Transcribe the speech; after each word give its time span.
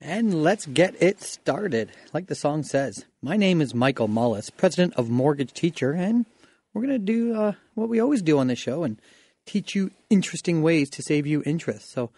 And 0.00 0.44
let's 0.44 0.64
get 0.64 0.94
it 1.02 1.22
started. 1.22 1.90
Like 2.12 2.28
the 2.28 2.36
song 2.36 2.62
says, 2.62 3.04
my 3.20 3.36
name 3.36 3.60
is 3.60 3.74
Michael 3.74 4.06
Mullis, 4.06 4.48
president 4.56 4.94
of 4.94 5.10
Mortgage 5.10 5.52
Teacher, 5.52 5.90
and 5.90 6.24
we're 6.72 6.82
going 6.82 6.94
to 6.94 6.98
do 7.00 7.34
uh, 7.34 7.52
what 7.74 7.88
we 7.88 7.98
always 7.98 8.22
do 8.22 8.38
on 8.38 8.46
the 8.46 8.54
show 8.54 8.84
and 8.84 9.00
teach 9.44 9.74
you 9.74 9.90
interesting 10.08 10.62
ways 10.62 10.88
to 10.90 11.02
save 11.02 11.26
you 11.26 11.42
interest. 11.44 11.90
So 11.90 12.10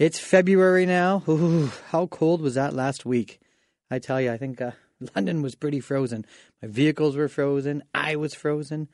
it's 0.00 0.18
February 0.18 0.84
now. 0.84 1.22
Ooh, 1.28 1.70
how 1.90 2.06
cold 2.06 2.40
was 2.40 2.56
that 2.56 2.74
last 2.74 3.06
week? 3.06 3.40
I 3.88 4.00
tell 4.00 4.20
you, 4.20 4.32
I 4.32 4.36
think 4.36 4.60
uh, 4.60 4.72
London 5.14 5.42
was 5.42 5.54
pretty 5.54 5.78
frozen. 5.78 6.26
My 6.60 6.66
vehicles 6.66 7.14
were 7.14 7.28
frozen. 7.28 7.84
I 7.94 8.16
was 8.16 8.34
frozen. 8.34 8.88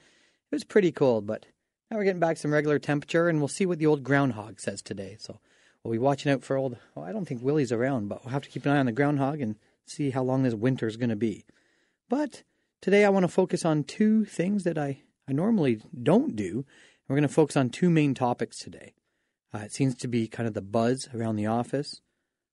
It 0.52 0.54
was 0.54 0.64
pretty 0.64 0.92
cold, 0.92 1.26
but 1.26 1.46
now 1.90 1.96
we're 1.96 2.04
getting 2.04 2.20
back 2.20 2.36
some 2.36 2.52
regular 2.52 2.78
temperature, 2.78 3.30
and 3.30 3.38
we'll 3.38 3.48
see 3.48 3.64
what 3.64 3.78
the 3.78 3.86
old 3.86 4.04
groundhog 4.04 4.60
says 4.60 4.82
today. 4.82 5.16
So 5.18 5.40
we'll 5.82 5.92
be 5.92 5.98
watching 5.98 6.32
out 6.32 6.44
for 6.44 6.56
old. 6.56 6.76
Well, 6.94 7.04
I 7.04 7.12
don't 7.12 7.26
think 7.26 7.42
Willie's 7.42 7.72
around, 7.72 8.08
but 8.08 8.24
we'll 8.24 8.32
have 8.32 8.42
to 8.42 8.50
keep 8.50 8.66
an 8.66 8.72
eye 8.72 8.78
on 8.78 8.86
the 8.86 8.92
groundhog 8.92 9.40
and 9.40 9.56
see 9.86 10.10
how 10.10 10.22
long 10.22 10.42
this 10.42 10.54
winter 10.54 10.86
is 10.86 10.96
going 10.96 11.10
to 11.10 11.16
be. 11.16 11.44
But 12.08 12.42
today 12.80 13.04
I 13.04 13.10
want 13.10 13.24
to 13.24 13.28
focus 13.28 13.64
on 13.64 13.84
two 13.84 14.24
things 14.24 14.64
that 14.64 14.78
I, 14.78 15.02
I 15.28 15.32
normally 15.32 15.80
don't 16.02 16.36
do. 16.36 16.64
We're 17.08 17.16
going 17.16 17.28
to 17.28 17.34
focus 17.34 17.56
on 17.56 17.70
two 17.70 17.90
main 17.90 18.14
topics 18.14 18.58
today. 18.58 18.94
Uh, 19.54 19.58
it 19.58 19.72
seems 19.72 19.94
to 19.96 20.08
be 20.08 20.28
kind 20.28 20.46
of 20.46 20.54
the 20.54 20.60
buzz 20.60 21.08
around 21.14 21.36
the 21.36 21.46
office. 21.46 22.00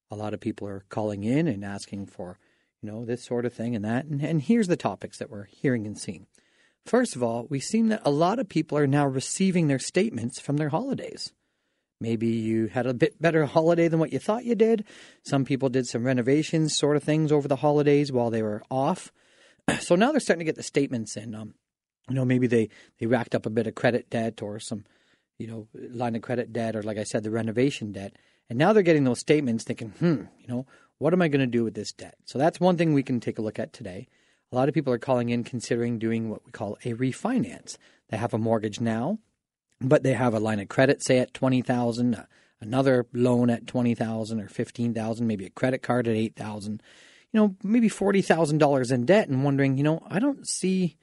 A 0.09 0.16
lot 0.16 0.34
of 0.34 0.39
people 0.39 0.67
are 0.67 0.86
calling 0.89 1.23
in 1.23 1.48
and 1.48 1.66
asking 1.66 2.08
for, 2.08 2.38
you 2.81 2.89
know, 2.89 3.03
this 3.03 3.23
sort 3.23 3.45
of 3.45 3.53
thing 3.53 3.76
and 3.76 3.84
that. 3.84 4.05
And, 4.05 4.22
and 4.22 4.42
here's 4.42 4.67
the 4.67 4.78
topics 4.78 5.17
that 5.17 5.30
we're 5.30 5.45
hearing 5.45 5.86
and 5.86 5.98
seeing. 5.98 6.28
First 6.86 7.16
of 7.16 7.23
all, 7.23 7.48
we've 7.50 7.64
seen 7.64 7.89
that 7.89 8.03
a 8.05 8.12
lot 8.12 8.39
of 8.39 8.48
people 8.48 8.78
are 8.78 8.88
now 8.88 9.08
receiving 9.08 9.67
their 9.67 9.80
statements 9.80 10.39
from 10.39 10.58
their 10.58 10.70
holidays. 10.70 11.34
Maybe 12.02 12.27
you 12.27 12.67
had 12.67 12.85
a 12.85 12.94
bit 12.94 13.22
better 13.22 13.45
holiday 13.45 13.88
than 13.88 13.99
what 13.99 14.12
you 14.12 14.20
thought 14.20 14.45
you 14.45 14.55
did. 14.55 14.84
Some 15.23 15.45
people 15.45 15.70
did 15.70 15.88
some 15.88 16.03
renovations, 16.03 16.77
sort 16.77 16.98
of 16.98 17.03
things 17.03 17.31
over 17.31 17.48
the 17.48 17.55
holidays 17.58 18.12
while 18.12 18.30
they 18.30 18.41
were 18.41 18.64
off. 18.70 19.11
So 19.80 19.95
now 19.95 20.11
they're 20.11 20.20
starting 20.20 20.45
to 20.45 20.45
get 20.45 20.58
the 20.58 20.64
statements 20.64 21.17
in. 21.17 21.33
Um, 21.33 21.55
you 22.08 22.14
know, 22.14 22.25
maybe 22.25 22.45
they, 22.45 22.70
they 23.00 23.08
racked 23.08 23.33
up 23.33 23.47
a 23.47 23.50
bit 23.50 23.66
of 23.66 23.73
credit 23.73 24.11
debt 24.11 24.44
or 24.44 24.59
some, 24.59 24.86
you 25.39 25.47
know, 25.47 25.67
line 25.73 26.16
of 26.16 26.22
credit 26.22 26.53
debt 26.53 26.75
or, 26.75 26.83
like 26.83 27.00
I 27.00 27.03
said, 27.03 27.23
the 27.23 27.31
renovation 27.31 27.92
debt. 27.92 28.16
And 28.48 28.59
now 28.59 28.73
they're 28.73 28.83
getting 28.83 29.05
those 29.05 29.20
statements 29.20 29.64
thinking, 29.64 29.89
hmm, 29.89 30.22
you 30.39 30.48
know, 30.48 30.67
what 31.00 31.14
am 31.14 31.22
I 31.22 31.30
going 31.30 31.39
to 31.39 31.48
do 31.48 31.64
with 31.64 31.73
this 31.73 31.92
debt? 31.92 32.16
So 32.25 32.38
that's 32.38 32.59
one 32.59 32.77
thing 32.77 32.94
we 32.94 33.03
can 33.03 33.20
take 33.20 33.39
a 33.39 33.42
look 33.42 33.58
at 33.58 33.73
today. 33.73 34.08
A 34.52 34.55
lot 34.55 34.67
of 34.67 34.75
people 34.75 34.94
are 34.94 35.00
calling 35.00 35.30
in 35.30 35.44
considering 35.44 35.98
doing 35.98 36.30
what 36.30 36.45
we 36.45 36.52
call 36.52 36.77
a 36.86 36.94
refinance. 36.94 37.77
They 38.09 38.17
have 38.17 38.33
a 38.33 38.38
mortgage 38.38 38.80
now, 38.80 39.17
but 39.81 40.04
they 40.04 40.14
have 40.14 40.34
a 40.34 40.40
line 40.40 40.59
of 40.59 40.70
credit, 40.70 41.04
say 41.04 41.20
at 41.20 41.34
twenty 41.34 41.62
thousand, 41.62 42.26
another 42.62 43.06
loan 43.14 43.50
at 43.50 43.68
twenty 43.68 43.95
thousand 43.95 44.40
or 44.40 44.48
fifteen 44.48 44.94
thousand, 44.94 45.28
maybe 45.28 45.45
a 45.45 45.50
credit 45.50 45.82
card 45.82 46.08
at 46.08 46.16
eight 46.16 46.36
thousand, 46.36 46.82
you 47.32 47.40
know, 47.40 47.56
maybe 47.64 47.90
forty 47.90 48.22
thousand 48.22 48.59
dollars 48.59 48.92
in 48.92 49.06
debt, 49.06 49.28
and 49.28 49.44
wondering, 49.44 49.78
you 49.78 49.84
know, 49.84 50.02
I 50.09 50.20
don't 50.20 50.48
see 50.48 50.98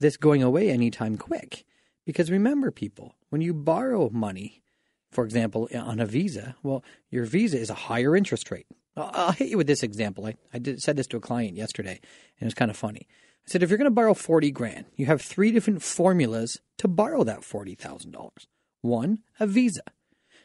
this 0.00 0.16
going 0.16 0.42
away 0.42 0.70
anytime 0.70 1.16
quick. 1.16 1.64
Because 2.06 2.30
remember, 2.30 2.70
people, 2.70 3.14
when 3.30 3.40
you 3.40 3.54
borrow 3.54 4.10
money, 4.10 4.62
for 5.10 5.24
example, 5.24 5.68
on 5.74 6.00
a 6.00 6.06
visa, 6.06 6.56
well, 6.62 6.84
your 7.10 7.24
visa 7.24 7.58
is 7.58 7.70
a 7.70 7.74
higher 7.74 8.14
interest 8.14 8.50
rate. 8.50 8.66
I'll 8.96 9.32
hit 9.32 9.48
you 9.48 9.56
with 9.56 9.66
this 9.66 9.82
example. 9.82 10.26
I, 10.26 10.34
I 10.52 10.58
did, 10.58 10.80
said 10.80 10.96
this 10.96 11.06
to 11.08 11.16
a 11.16 11.20
client 11.20 11.56
yesterday, 11.56 11.98
and 12.38 12.42
it 12.42 12.44
was 12.44 12.54
kind 12.54 12.70
of 12.70 12.76
funny. 12.76 13.08
I 13.46 13.50
said, 13.50 13.62
if 13.62 13.68
you're 13.68 13.78
going 13.78 13.90
to 13.90 13.90
borrow 13.90 14.14
40 14.14 14.50
grand, 14.52 14.86
you 14.96 15.06
have 15.06 15.20
three 15.20 15.50
different 15.50 15.82
formulas 15.82 16.60
to 16.78 16.88
borrow 16.88 17.24
that 17.24 17.40
$40,000. 17.40 18.30
One, 18.80 19.18
a 19.38 19.46
visa. 19.46 19.82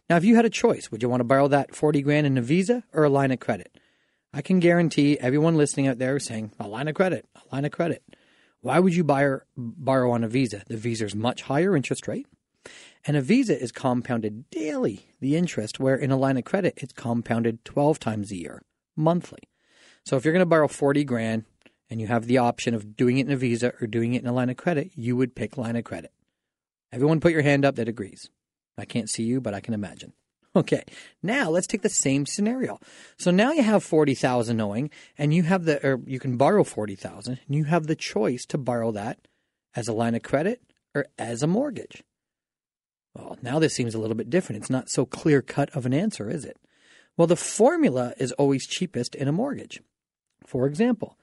Now, 0.10 0.18
if 0.18 0.26
you 0.26 0.36
had 0.36 0.46
a 0.46 0.50
choice, 0.50 0.92
would 0.92 1.02
you 1.02 1.10
want 1.10 1.22
to 1.22 1.26
borrow 1.26 1.48
that 1.48 1.76
40 1.76 2.02
grand 2.02 2.28
in 2.28 2.38
a 2.38 2.42
visa 2.42 2.84
or 2.94 3.04
a 3.04 3.10
line 3.10 3.32
of 3.32 3.40
credit? 3.40 3.78
I 4.34 4.42
can 4.42 4.60
guarantee 4.60 5.18
everyone 5.20 5.56
listening 5.56 5.88
out 5.88 5.98
there 5.98 6.18
is 6.18 6.26
saying, 6.26 6.52
a 6.60 6.68
line 6.68 6.88
of 6.88 6.96
credit, 6.96 7.26
a 7.36 7.56
line 7.56 7.66
of 7.66 7.72
credit. 7.72 8.04
Why 8.62 8.80
would 8.80 8.94
you 8.94 9.04
buy 9.04 9.38
borrow 9.56 10.12
on 10.12 10.24
a 10.24 10.28
visa? 10.28 10.64
The 10.68 10.78
visa 10.78 11.06
is 11.06 11.16
much 11.16 11.44
higher 11.44 11.76
interest 11.76 12.08
rate. 12.08 12.28
And 13.06 13.16
a 13.16 13.22
visa 13.22 13.58
is 13.60 13.72
compounded 13.72 14.50
daily, 14.50 15.08
the 15.22 15.38
interest, 15.38 15.80
where 15.80 15.96
in 15.96 16.12
a 16.12 16.18
line 16.18 16.38
of 16.38 16.44
credit, 16.44 16.74
it's 16.78 16.92
compounded 16.92 17.64
12 17.64 18.00
times 18.00 18.32
a 18.32 18.36
year, 18.36 18.62
monthly. 18.98 19.50
So 20.06 20.18
if 20.18 20.26
you're 20.26 20.34
going 20.34 20.42
to 20.42 20.46
borrow 20.46 20.68
40 20.68 21.04
grand 21.06 21.46
and 21.90 22.00
you 22.00 22.08
have 22.08 22.26
the 22.26 22.38
option 22.38 22.74
of 22.74 22.96
doing 22.96 23.18
it 23.18 23.26
in 23.26 23.32
a 23.32 23.38
visa 23.38 23.74
or 23.82 23.88
doing 23.88 24.14
it 24.14 24.22
in 24.22 24.28
a 24.28 24.34
line 24.34 24.50
of 24.50 24.58
credit, 24.58 24.92
you 24.96 25.16
would 25.16 25.36
pick 25.36 25.58
line 25.58 25.76
of 25.76 25.84
credit. 25.84 26.12
Everyone 26.92 27.20
put 27.20 27.32
your 27.32 27.42
hand 27.42 27.66
up 27.66 27.76
that 27.76 27.88
agrees. 27.88 28.30
I 28.78 28.86
can't 28.86 29.10
see 29.10 29.24
you, 29.24 29.42
but 29.42 29.54
I 29.54 29.60
can 29.60 29.74
imagine. 29.74 30.14
Okay, 30.56 30.84
now 31.22 31.52
let's 31.52 31.68
take 31.68 31.84
the 31.84 31.90
same 31.90 32.26
scenario. 32.26 32.80
So 33.18 33.30
now 33.30 33.52
you 33.52 33.62
have 33.62 33.84
40,000 33.84 34.60
owing 34.60 34.90
and 35.16 35.32
you 35.32 35.44
have 35.44 35.66
the, 35.66 35.86
or 35.86 36.02
you 36.08 36.20
can 36.20 36.38
borrow 36.38 36.64
40,000 36.64 37.40
and 37.46 37.56
you 37.56 37.66
have 37.66 37.86
the 37.86 37.96
choice 37.96 38.48
to 38.48 38.58
borrow 38.58 38.92
that 38.94 39.20
as 39.76 39.88
a 39.88 39.94
line 39.94 40.16
of 40.16 40.24
credit 40.24 40.64
or 40.96 41.06
as 41.20 41.44
a 41.44 41.48
mortgage. 41.48 42.04
Well, 43.14 43.38
now 43.44 43.60
this 43.60 43.76
seems 43.76 43.94
a 43.94 44.00
little 44.00 44.16
bit 44.16 44.32
different. 44.32 44.62
It's 44.62 44.72
not 44.72 44.90
so 44.90 45.06
clear 45.06 45.44
cut 45.44 45.70
of 45.76 45.86
an 45.86 45.94
answer, 45.94 46.32
is 46.32 46.46
it? 46.46 46.58
Well, 47.16 47.28
the 47.28 47.36
formula 47.36 48.14
is 48.18 48.32
always 48.34 48.66
cheapest 48.66 49.14
in 49.14 49.28
a 49.28 49.32
mortgage. 49.32 49.82
For 50.48 50.66
example, 50.66 51.16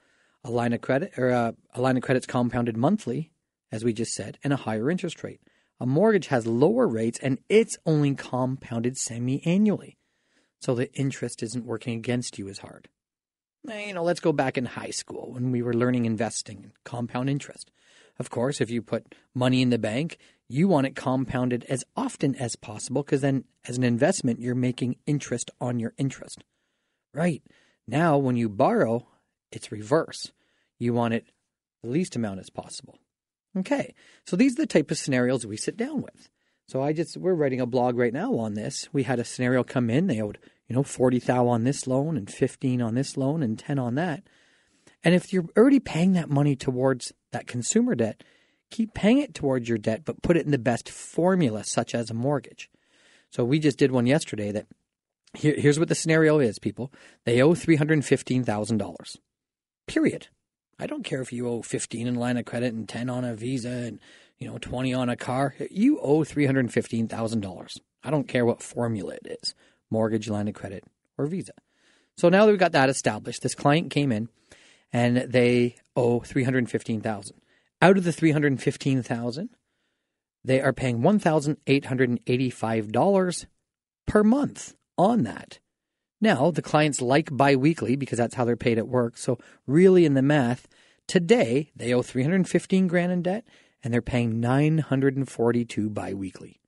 a 0.47 0.51
line 0.51 0.73
of 0.73 0.81
credit 0.81 1.13
or 1.17 1.29
a, 1.29 1.53
a 1.73 1.81
line 1.81 1.97
of 1.97 2.03
credit's 2.03 2.25
compounded 2.25 2.77
monthly, 2.77 3.31
as 3.71 3.83
we 3.83 3.93
just 3.93 4.13
said, 4.13 4.37
and 4.43 4.53
a 4.53 4.57
higher 4.57 4.89
interest 4.89 5.23
rate. 5.23 5.41
A 5.79 5.85
mortgage 5.85 6.27
has 6.27 6.47
lower 6.47 6.87
rates 6.87 7.19
and 7.21 7.37
it's 7.49 7.77
only 7.85 8.15
compounded 8.15 8.97
semi-annually. 8.97 9.97
So 10.61 10.73
the 10.73 10.91
interest 10.93 11.43
isn't 11.43 11.65
working 11.65 11.97
against 11.97 12.39
you 12.39 12.47
as 12.47 12.59
hard. 12.59 12.87
You 13.67 13.93
know, 13.93 14.03
let's 14.03 14.21
go 14.21 14.31
back 14.31 14.57
in 14.57 14.65
high 14.65 14.91
school 14.91 15.33
when 15.33 15.51
we 15.51 15.61
were 15.61 15.73
learning 15.73 16.05
investing 16.05 16.59
and 16.63 16.71
compound 16.85 17.29
interest. 17.29 17.69
Of 18.17 18.29
course, 18.29 18.61
if 18.61 18.71
you 18.71 18.81
put 18.81 19.13
money 19.35 19.61
in 19.61 19.69
the 19.69 19.77
bank, 19.77 20.17
you 20.47 20.67
want 20.67 20.87
it 20.87 20.95
compounded 20.95 21.65
as 21.65 21.83
often 21.95 22.33
as 22.35 22.55
possible 22.55 23.03
because 23.03 23.21
then, 23.21 23.43
as 23.67 23.77
an 23.77 23.83
investment, 23.83 24.39
you're 24.39 24.55
making 24.55 24.95
interest 25.05 25.51
on 25.59 25.79
your 25.79 25.93
interest. 25.97 26.43
Right. 27.13 27.43
Now, 27.87 28.17
when 28.17 28.37
you 28.37 28.47
borrow, 28.47 29.07
it's 29.51 29.71
reverse. 29.71 30.31
You 30.79 30.93
want 30.93 31.13
it 31.13 31.27
the 31.83 31.89
least 31.89 32.15
amount 32.15 32.39
as 32.39 32.49
possible. 32.49 32.97
Okay. 33.57 33.93
So 34.25 34.35
these 34.35 34.53
are 34.53 34.63
the 34.63 34.67
type 34.67 34.91
of 34.91 34.97
scenarios 34.97 35.45
we 35.45 35.57
sit 35.57 35.77
down 35.77 36.01
with. 36.01 36.29
So 36.67 36.81
I 36.81 36.93
just 36.93 37.17
we're 37.17 37.33
writing 37.33 37.61
a 37.61 37.65
blog 37.65 37.97
right 37.97 38.13
now 38.13 38.35
on 38.35 38.53
this. 38.53 38.89
We 38.91 39.03
had 39.03 39.19
a 39.19 39.23
scenario 39.23 39.63
come 39.63 39.89
in. 39.89 40.07
They 40.07 40.21
owed 40.21 40.37
you 40.67 40.75
know 40.75 40.83
forty 40.83 41.19
thou 41.19 41.47
on 41.47 41.63
this 41.63 41.87
loan 41.87 42.17
and 42.17 42.29
fifteen 42.29 42.81
on 42.81 42.95
this 42.95 43.15
loan 43.17 43.41
and 43.41 43.57
ten 43.57 43.79
on 43.79 43.95
that. 43.95 44.23
And 45.03 45.15
if 45.15 45.31
you're 45.31 45.45
already 45.55 45.79
paying 45.79 46.13
that 46.13 46.29
money 46.29 46.55
towards 46.55 47.13
that 47.31 47.47
consumer 47.47 47.95
debt, 47.95 48.23
keep 48.69 48.93
paying 48.93 49.19
it 49.19 49.33
towards 49.33 49.69
your 49.69 49.77
debt, 49.77 50.03
but 50.03 50.21
put 50.21 50.37
it 50.37 50.45
in 50.45 50.51
the 50.51 50.57
best 50.57 50.89
formula, 50.89 51.63
such 51.63 51.95
as 51.95 52.09
a 52.09 52.15
mortgage. 52.15 52.69
So 53.29 53.45
we 53.45 53.59
just 53.59 53.77
did 53.77 53.91
one 53.91 54.07
yesterday 54.07 54.51
that 54.51 54.67
here, 55.33 55.55
here's 55.57 55.79
what 55.79 55.87
the 55.87 55.95
scenario 55.95 56.39
is, 56.39 56.59
people. 56.59 56.91
They 57.25 57.41
owe 57.41 57.53
$315,000. 57.53 59.17
Period. 59.85 60.27
I 60.79 60.87
don't 60.87 61.03
care 61.03 61.21
if 61.21 61.33
you 61.33 61.47
owe 61.47 61.61
15 61.61 62.07
in 62.07 62.15
line 62.15 62.37
of 62.37 62.45
credit 62.45 62.73
and 62.73 62.87
10 62.87 63.09
on 63.09 63.25
a 63.25 63.35
visa 63.35 63.69
and, 63.69 63.99
you 64.37 64.47
know, 64.47 64.59
20 64.59 64.93
on 64.93 65.09
a 65.09 65.15
car. 65.15 65.55
You 65.71 65.99
owe 65.99 66.19
$315,000. 66.19 67.77
I 68.03 68.11
don't 68.11 68.27
care 68.27 68.45
what 68.45 68.61
formula 68.61 69.15
it 69.23 69.39
is, 69.41 69.55
mortgage, 69.89 70.29
line 70.29 70.47
of 70.47 70.53
credit, 70.53 70.83
or 71.17 71.25
visa. 71.25 71.53
So 72.15 72.29
now 72.29 72.45
that 72.45 72.51
we've 72.51 72.59
got 72.59 72.73
that 72.73 72.89
established, 72.89 73.41
this 73.43 73.55
client 73.55 73.91
came 73.91 74.11
in 74.11 74.29
and 74.93 75.17
they 75.17 75.77
owe 75.95 76.19
315,000. 76.19 77.41
Out 77.81 77.97
of 77.97 78.03
the 78.03 78.11
315,000, 78.11 79.49
they 80.43 80.61
are 80.61 80.73
paying 80.73 80.99
$1,885 80.99 83.45
per 84.05 84.23
month 84.23 84.75
on 84.97 85.23
that. 85.23 85.57
Now, 86.19 86.51
the 86.51 86.61
clients 86.61 87.01
like 87.01 87.35
biweekly 87.35 87.95
because 87.95 88.17
that's 88.17 88.35
how 88.35 88.45
they're 88.45 88.55
paid 88.55 88.77
at 88.77 88.87
work. 88.87 89.17
So, 89.17 89.37
really 89.65 90.05
in 90.05 90.13
the 90.15 90.21
math, 90.21 90.67
today 91.07 91.71
they 91.75 91.93
owe 91.93 92.01
315 92.01 92.87
grand 92.87 93.11
in 93.11 93.21
debt 93.21 93.45
and 93.83 93.93
they're 93.93 94.01
paying 94.01 94.39
942 94.39 95.89
biweekly. 95.89 96.59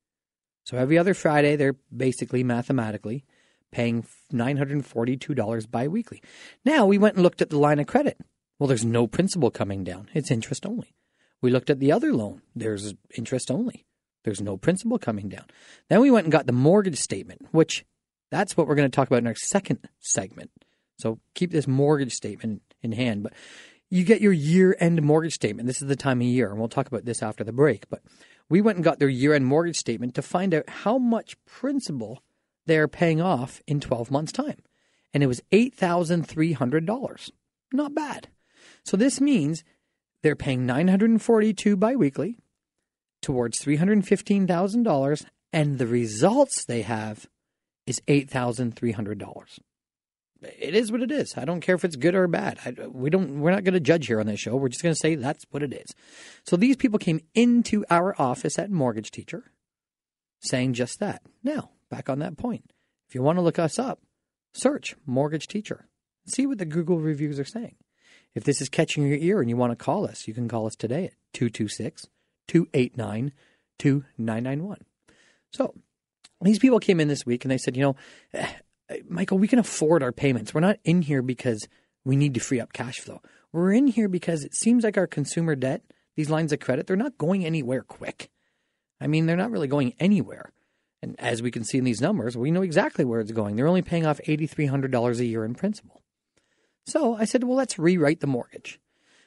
So, 0.64 0.76
every 0.76 0.96
other 0.98 1.14
Friday, 1.14 1.56
they're 1.56 1.76
basically 1.94 2.44
mathematically 2.44 3.24
paying 3.72 4.04
$942 4.32 5.70
biweekly. 5.70 6.22
Now, 6.64 6.86
we 6.86 6.98
went 6.98 7.16
and 7.16 7.22
looked 7.22 7.42
at 7.42 7.50
the 7.50 7.58
line 7.58 7.78
of 7.78 7.86
credit. 7.86 8.18
Well, 8.58 8.68
there's 8.68 8.84
no 8.84 9.06
principal 9.06 9.50
coming 9.50 9.84
down, 9.84 10.08
it's 10.12 10.30
interest 10.30 10.66
only. 10.66 10.94
We 11.40 11.50
looked 11.50 11.70
at 11.70 11.80
the 11.80 11.92
other 11.92 12.12
loan. 12.12 12.42
There's 12.54 12.94
interest 13.16 13.50
only. 13.50 13.86
There's 14.24 14.42
no 14.42 14.58
principal 14.58 14.98
coming 14.98 15.28
down. 15.28 15.46
Then 15.88 16.00
we 16.00 16.10
went 16.10 16.24
and 16.24 16.32
got 16.32 16.46
the 16.46 16.52
mortgage 16.52 16.98
statement, 16.98 17.46
which 17.52 17.86
that's 18.30 18.56
what 18.56 18.66
we're 18.66 18.74
going 18.74 18.90
to 18.90 18.94
talk 18.94 19.08
about 19.08 19.18
in 19.18 19.26
our 19.26 19.34
second 19.34 19.78
segment. 19.98 20.50
So 20.98 21.18
keep 21.34 21.50
this 21.50 21.66
mortgage 21.66 22.12
statement 22.12 22.62
in 22.82 22.92
hand. 22.92 23.22
But 23.22 23.32
you 23.88 24.04
get 24.04 24.20
your 24.20 24.32
year 24.32 24.76
end 24.78 25.02
mortgage 25.02 25.34
statement. 25.34 25.66
This 25.66 25.82
is 25.82 25.88
the 25.88 25.96
time 25.96 26.20
of 26.20 26.26
year, 26.26 26.50
and 26.50 26.58
we'll 26.58 26.68
talk 26.68 26.86
about 26.86 27.04
this 27.04 27.22
after 27.22 27.42
the 27.42 27.52
break. 27.52 27.88
But 27.88 28.02
we 28.48 28.60
went 28.60 28.76
and 28.76 28.84
got 28.84 28.98
their 28.98 29.08
year 29.08 29.34
end 29.34 29.46
mortgage 29.46 29.76
statement 29.76 30.14
to 30.14 30.22
find 30.22 30.54
out 30.54 30.68
how 30.68 30.98
much 30.98 31.36
principal 31.44 32.22
they're 32.66 32.88
paying 32.88 33.20
off 33.20 33.60
in 33.66 33.80
12 33.80 34.10
months' 34.10 34.32
time. 34.32 34.62
and 35.12 35.22
it 35.22 35.26
was 35.26 35.42
$8,300. 35.52 37.30
Not 37.72 37.94
bad. 37.94 38.28
So 38.84 38.96
this 38.96 39.20
means 39.20 39.64
they're 40.22 40.36
paying 40.36 40.66
942 40.66 41.76
biweekly 41.76 42.38
towards 43.22 43.64
$315,000 43.64 45.24
and 45.52 45.78
the 45.78 45.86
results 45.86 46.64
they 46.64 46.82
have 46.82 47.26
is 47.90 48.00
$8,300. 48.08 49.58
It 50.42 50.74
is 50.74 50.90
what 50.90 51.02
it 51.02 51.10
is. 51.10 51.34
I 51.36 51.44
don't 51.44 51.60
care 51.60 51.74
if 51.74 51.84
it's 51.84 51.96
good 51.96 52.14
or 52.14 52.26
bad. 52.26 52.58
I, 52.64 52.86
we 52.86 53.10
don't 53.10 53.40
we're 53.40 53.50
not 53.50 53.64
going 53.64 53.74
to 53.74 53.80
judge 53.80 54.06
here 54.06 54.20
on 54.20 54.26
this 54.26 54.40
show. 54.40 54.56
We're 54.56 54.70
just 54.70 54.82
going 54.82 54.94
to 54.94 54.98
say 55.00 55.14
that's 55.14 55.44
what 55.50 55.62
it 55.62 55.74
is. 55.74 55.94
So 56.46 56.56
these 56.56 56.76
people 56.76 56.98
came 56.98 57.20
into 57.34 57.84
our 57.90 58.18
office 58.18 58.58
at 58.58 58.70
Mortgage 58.70 59.10
Teacher 59.10 59.52
saying 60.40 60.72
just 60.72 60.98
that. 61.00 61.22
Now, 61.42 61.70
back 61.90 62.08
on 62.08 62.20
that 62.20 62.38
point. 62.38 62.72
If 63.08 63.14
you 63.14 63.22
want 63.22 63.36
to 63.36 63.42
look 63.42 63.58
us 63.58 63.78
up, 63.78 64.00
search 64.54 64.96
Mortgage 65.04 65.46
Teacher. 65.46 65.88
See 66.26 66.46
what 66.46 66.58
the 66.58 66.64
Google 66.64 67.00
reviews 67.00 67.38
are 67.38 67.44
saying. 67.44 67.74
If 68.34 68.44
this 68.44 68.62
is 68.62 68.68
catching 68.68 69.06
your 69.06 69.18
ear 69.18 69.40
and 69.40 69.50
you 69.50 69.56
want 69.56 69.72
to 69.72 69.84
call 69.84 70.06
us, 70.06 70.26
you 70.26 70.32
can 70.32 70.48
call 70.48 70.66
us 70.66 70.76
today 70.76 71.06
at 71.06 71.14
226 71.34 72.06
289 72.48 73.32
2991. 73.78 74.78
So 75.52 75.74
these 76.42 76.58
people 76.58 76.78
came 76.78 77.00
in 77.00 77.08
this 77.08 77.26
week 77.26 77.44
and 77.44 77.50
they 77.50 77.58
said, 77.58 77.76
you 77.76 77.82
know, 77.82 77.96
eh, 78.34 78.48
Michael, 79.08 79.38
we 79.38 79.48
can 79.48 79.58
afford 79.58 80.02
our 80.02 80.12
payments. 80.12 80.52
We're 80.52 80.60
not 80.60 80.78
in 80.84 81.02
here 81.02 81.22
because 81.22 81.68
we 82.04 82.16
need 82.16 82.34
to 82.34 82.40
free 82.40 82.60
up 82.60 82.72
cash 82.72 82.98
flow. 82.98 83.20
We're 83.52 83.72
in 83.72 83.86
here 83.86 84.08
because 84.08 84.44
it 84.44 84.54
seems 84.54 84.84
like 84.84 84.96
our 84.96 85.06
consumer 85.06 85.54
debt, 85.54 85.82
these 86.16 86.30
lines 86.30 86.52
of 86.52 86.60
credit, 86.60 86.86
they're 86.86 86.96
not 86.96 87.18
going 87.18 87.44
anywhere 87.44 87.82
quick. 87.82 88.30
I 89.00 89.06
mean, 89.06 89.26
they're 89.26 89.36
not 89.36 89.50
really 89.50 89.68
going 89.68 89.94
anywhere. 89.98 90.52
And 91.02 91.18
as 91.18 91.40
we 91.40 91.50
can 91.50 91.64
see 91.64 91.78
in 91.78 91.84
these 91.84 92.00
numbers, 92.00 92.36
we 92.36 92.50
know 92.50 92.62
exactly 92.62 93.04
where 93.04 93.20
it's 93.20 93.32
going. 93.32 93.56
They're 93.56 93.66
only 93.66 93.82
paying 93.82 94.04
off 94.04 94.20
$8,300 94.26 95.18
a 95.18 95.24
year 95.24 95.44
in 95.44 95.54
principal. 95.54 96.02
So 96.86 97.14
I 97.14 97.24
said, 97.24 97.44
well, 97.44 97.56
let's 97.56 97.78
rewrite 97.78 98.20
the 98.20 98.26
mortgage. 98.26 98.80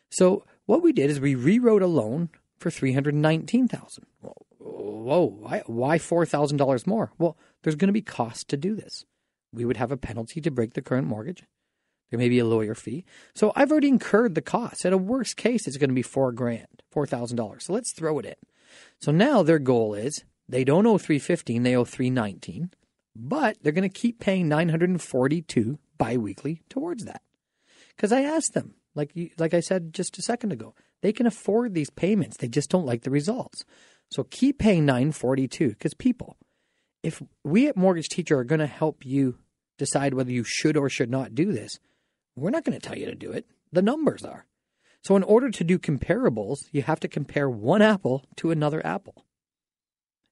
So 0.10 0.46
what 0.66 0.84
we 0.84 0.94
did 0.94 1.10
is 1.10 1.20
we 1.20 1.36
rewrote 1.36 1.82
a 1.82 1.88
loan 1.88 2.30
for 2.58 2.70
319000 2.70 4.06
Whoa, 4.84 5.26
why, 5.40 5.64
why 5.66 5.98
$4,000 5.98 6.88
more? 6.88 7.12
Well, 7.18 7.38
there's 7.62 7.76
going 7.76 7.88
to 7.88 7.94
be 7.94 8.02
costs 8.02 8.44
to 8.46 8.58
do 8.58 8.76
this. 8.76 9.06
We 9.54 9.66
would 9.66 9.78
have 9.78 9.92
a 9.92 9.98
penalty 9.98 10.42
to 10.42 10.52
break 10.52 10.74
the 10.74 10.82
current 10.82 11.08
mortgage. 11.08 11.44
There 12.10 12.20
may 12.20 12.30
be 12.30 12.40
a 12.40 12.46
lawyer 12.46 12.76
fee. 12.76 13.06
So 13.34 13.52
I've 13.56 13.72
already 13.72 13.88
incurred 13.88 14.36
the 14.36 14.42
cost. 14.42 14.86
At 14.86 14.94
a 14.94 14.98
worst 14.98 15.38
case, 15.38 15.68
it's 15.68 15.78
going 15.78 15.90
to 15.90 15.96
be 15.96 16.02
four 16.02 16.32
grand, 16.32 16.84
four 16.92 17.08
thousand 17.08 17.38
dollars. 17.38 17.66
So 17.66 17.74
let's 17.74 17.92
throw 17.92 18.20
it 18.20 18.26
in. 18.26 18.36
So 19.00 19.12
now 19.12 19.42
their 19.42 19.58
goal 19.58 19.96
is 19.96 20.24
they 20.48 20.64
don't 20.64 20.86
owe 20.86 21.00
three 21.00 21.18
fifteen, 21.18 21.64
they 21.64 21.76
owe 21.76 21.86
three 21.86 22.12
nineteen, 22.12 22.70
but 23.16 23.58
they're 23.64 23.72
going 23.72 23.90
to 23.90 24.00
keep 24.00 24.20
paying 24.20 24.48
nine 24.48 24.70
hundred 24.70 24.92
and 24.92 25.02
forty 25.02 25.42
two 25.42 25.80
biweekly 25.98 26.62
towards 26.70 27.06
that. 27.06 27.24
Because 27.96 28.12
I 28.12 28.22
asked 28.22 28.54
them, 28.54 28.76
like 28.94 29.12
like 29.40 29.56
I 29.56 29.60
said 29.60 29.92
just 29.92 30.20
a 30.20 30.22
second 30.22 30.52
ago, 30.52 30.76
they 31.02 31.14
can 31.14 31.26
afford 31.26 31.74
these 31.74 31.90
payments. 31.90 32.38
They 32.38 32.48
just 32.48 32.70
don't 32.70 32.86
like 32.86 33.02
the 33.02 33.10
results. 33.10 33.66
So 34.14 34.24
keep 34.24 34.60
paying 34.60 34.86
nine 34.86 35.12
forty 35.12 35.48
two. 35.48 35.70
Because 35.70 35.94
people, 35.94 36.38
if 37.02 37.22
we 37.44 37.68
at 37.68 37.76
Mortgage 37.76 38.10
Teacher 38.10 38.38
are 38.38 38.44
going 38.44 38.60
to 38.60 38.68
help 38.68 39.06
you 39.06 39.40
decide 39.78 40.14
whether 40.14 40.32
you 40.32 40.44
should 40.44 40.78
or 40.78 40.88
should 40.88 41.10
not 41.10 41.34
do 41.34 41.52
this, 41.52 41.80
we're 42.36 42.52
not 42.52 42.64
going 42.64 42.80
to 42.80 42.88
tell 42.88 42.98
you 42.98 43.08
to 43.08 43.16
do 43.16 43.32
it. 43.32 43.48
The 43.72 43.82
numbers 43.82 44.24
are. 44.24 44.46
So, 45.02 45.16
in 45.16 45.24
order 45.24 45.50
to 45.50 45.64
do 45.64 45.80
comparables, 45.80 46.60
you 46.72 46.84
have 46.84 47.00
to 47.02 47.08
compare 47.08 47.50
one 47.50 47.82
apple 47.82 48.24
to 48.38 48.52
another 48.52 48.86
apple. 48.86 49.26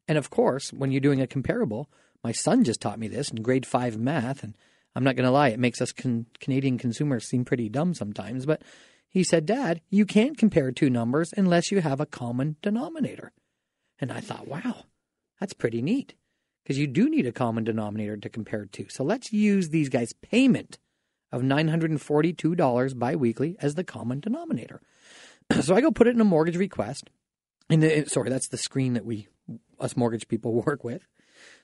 And 0.07 0.17
of 0.17 0.29
course, 0.29 0.71
when 0.71 0.91
you're 0.91 1.01
doing 1.01 1.21
a 1.21 1.27
comparable, 1.27 1.89
my 2.23 2.31
son 2.31 2.63
just 2.63 2.81
taught 2.81 2.99
me 2.99 3.07
this 3.07 3.29
in 3.29 3.41
grade 3.41 3.65
five 3.65 3.97
math, 3.97 4.43
and 4.43 4.55
I'm 4.95 5.03
not 5.03 5.15
going 5.15 5.25
to 5.25 5.31
lie, 5.31 5.49
it 5.49 5.59
makes 5.59 5.81
us 5.81 5.91
con- 5.91 6.27
Canadian 6.39 6.77
consumers 6.77 7.27
seem 7.27 7.45
pretty 7.45 7.67
dumb 7.67 7.93
sometimes. 7.93 8.45
But 8.45 8.61
he 9.09 9.23
said, 9.23 9.45
Dad, 9.45 9.81
you 9.89 10.05
can't 10.05 10.37
compare 10.37 10.71
two 10.71 10.89
numbers 10.89 11.33
unless 11.35 11.71
you 11.71 11.81
have 11.81 11.99
a 11.99 12.05
common 12.05 12.57
denominator. 12.61 13.31
And 14.01 14.11
I 14.11 14.19
thought, 14.19 14.47
wow, 14.47 14.85
that's 15.39 15.53
pretty 15.53 15.81
neat 15.81 16.15
because 16.63 16.77
you 16.77 16.87
do 16.87 17.09
need 17.09 17.27
a 17.27 17.31
common 17.31 17.63
denominator 17.63 18.17
to 18.17 18.29
compare 18.29 18.65
to. 18.65 18.87
So 18.89 19.03
let's 19.03 19.31
use 19.31 19.69
these 19.69 19.89
guys' 19.89 20.13
payment 20.13 20.79
of 21.31 21.43
$942 21.43 22.99
biweekly 22.99 23.55
as 23.61 23.75
the 23.75 23.83
common 23.83 24.19
denominator. 24.19 24.81
so 25.61 25.75
I 25.75 25.81
go 25.81 25.91
put 25.91 26.07
it 26.07 26.15
in 26.15 26.21
a 26.21 26.25
mortgage 26.25 26.57
request. 26.57 27.09
And 27.69 27.81
the, 27.81 28.05
sorry, 28.07 28.29
that's 28.29 28.49
the 28.49 28.57
screen 28.57 28.93
that 28.93 29.05
we, 29.05 29.27
us 29.79 29.95
mortgage 29.95 30.27
people, 30.27 30.53
work 30.65 30.83
with. 30.83 31.07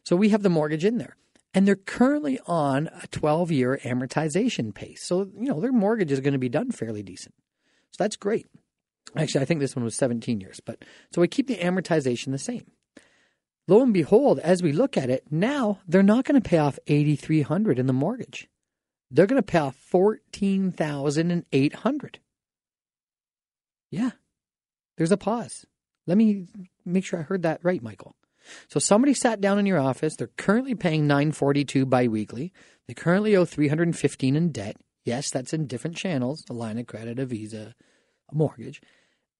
So 0.04 0.16
we 0.16 0.30
have 0.30 0.44
the 0.44 0.50
mortgage 0.50 0.86
in 0.86 1.00
there. 1.00 1.18
And 1.54 1.68
they're 1.68 1.76
currently 1.76 2.40
on 2.46 2.88
a 3.02 3.08
12 3.08 3.52
year 3.52 3.80
amortization 3.84 4.74
pace. 4.74 5.04
So, 5.04 5.30
you 5.40 5.48
know, 5.48 5.60
their 5.60 5.72
mortgage 5.72 6.12
is 6.12 6.20
going 6.20 6.34
to 6.34 6.40
be 6.40 6.50
done 6.50 6.72
fairly 6.72 7.02
decent. 7.02 7.34
So 7.92 8.04
that's 8.04 8.16
great. 8.16 8.46
Actually, 9.16 9.42
I 9.42 9.46
think 9.46 9.60
this 9.60 9.76
one 9.76 9.86
was 9.86 9.96
17 9.96 10.42
years. 10.42 10.60
But 10.60 10.84
so 11.12 11.22
we 11.22 11.28
keep 11.28 11.48
the 11.48 11.58
amortization 11.58 12.32
the 12.32 12.38
same. 12.38 12.66
Lo 13.68 13.82
and 13.82 13.94
behold, 13.94 14.40
as 14.40 14.64
we 14.64 14.72
look 14.72 14.98
at 14.98 15.10
it, 15.10 15.26
now 15.30 15.80
they're 15.88 16.04
not 16.04 16.26
going 16.26 16.42
to 16.42 16.50
pay 16.50 16.58
off 16.58 16.80
8300 16.88 17.80
in 17.80 17.88
the 17.88 17.94
mortgage. 17.94 18.48
They're 19.12 19.28
going 19.28 19.42
to 19.42 19.44
pay 19.44 19.60
off 19.60 19.76
14800 19.76 22.20
Yeah. 23.92 24.12
There's 24.98 25.12
a 25.12 25.18
pause. 25.18 25.66
Let 26.06 26.18
me 26.18 26.48
make 26.86 27.06
sure 27.06 27.20
I 27.20 27.24
heard 27.24 27.44
that 27.44 27.64
right, 27.64 27.84
Michael. 27.84 28.16
So 28.70 28.80
somebody 28.80 29.14
sat 29.14 29.42
down 29.42 29.60
in 29.60 29.66
your 29.66 29.80
office. 29.80 30.16
They're 30.16 30.30
currently 30.38 30.74
paying 30.74 31.06
942 31.06 31.86
biweekly. 31.86 32.54
They 32.88 32.94
currently 32.94 33.36
owe 33.36 33.46
315 33.46 34.36
in 34.36 34.52
debt. 34.52 34.78
Yes, 35.04 35.30
that's 35.30 35.54
in 35.54 35.68
different 35.68 35.98
channels, 35.98 36.44
a 36.50 36.54
line 36.54 36.78
of 36.78 36.88
credit, 36.88 37.20
a 37.20 37.26
visa, 37.26 37.76
mortgage. 38.32 38.82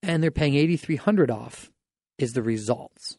And 0.02 0.22
they're 0.22 0.30
paying 0.30 0.54
8300 0.54 1.30
off 1.30 1.70
is 2.18 2.32
the 2.32 2.42
results. 2.42 3.18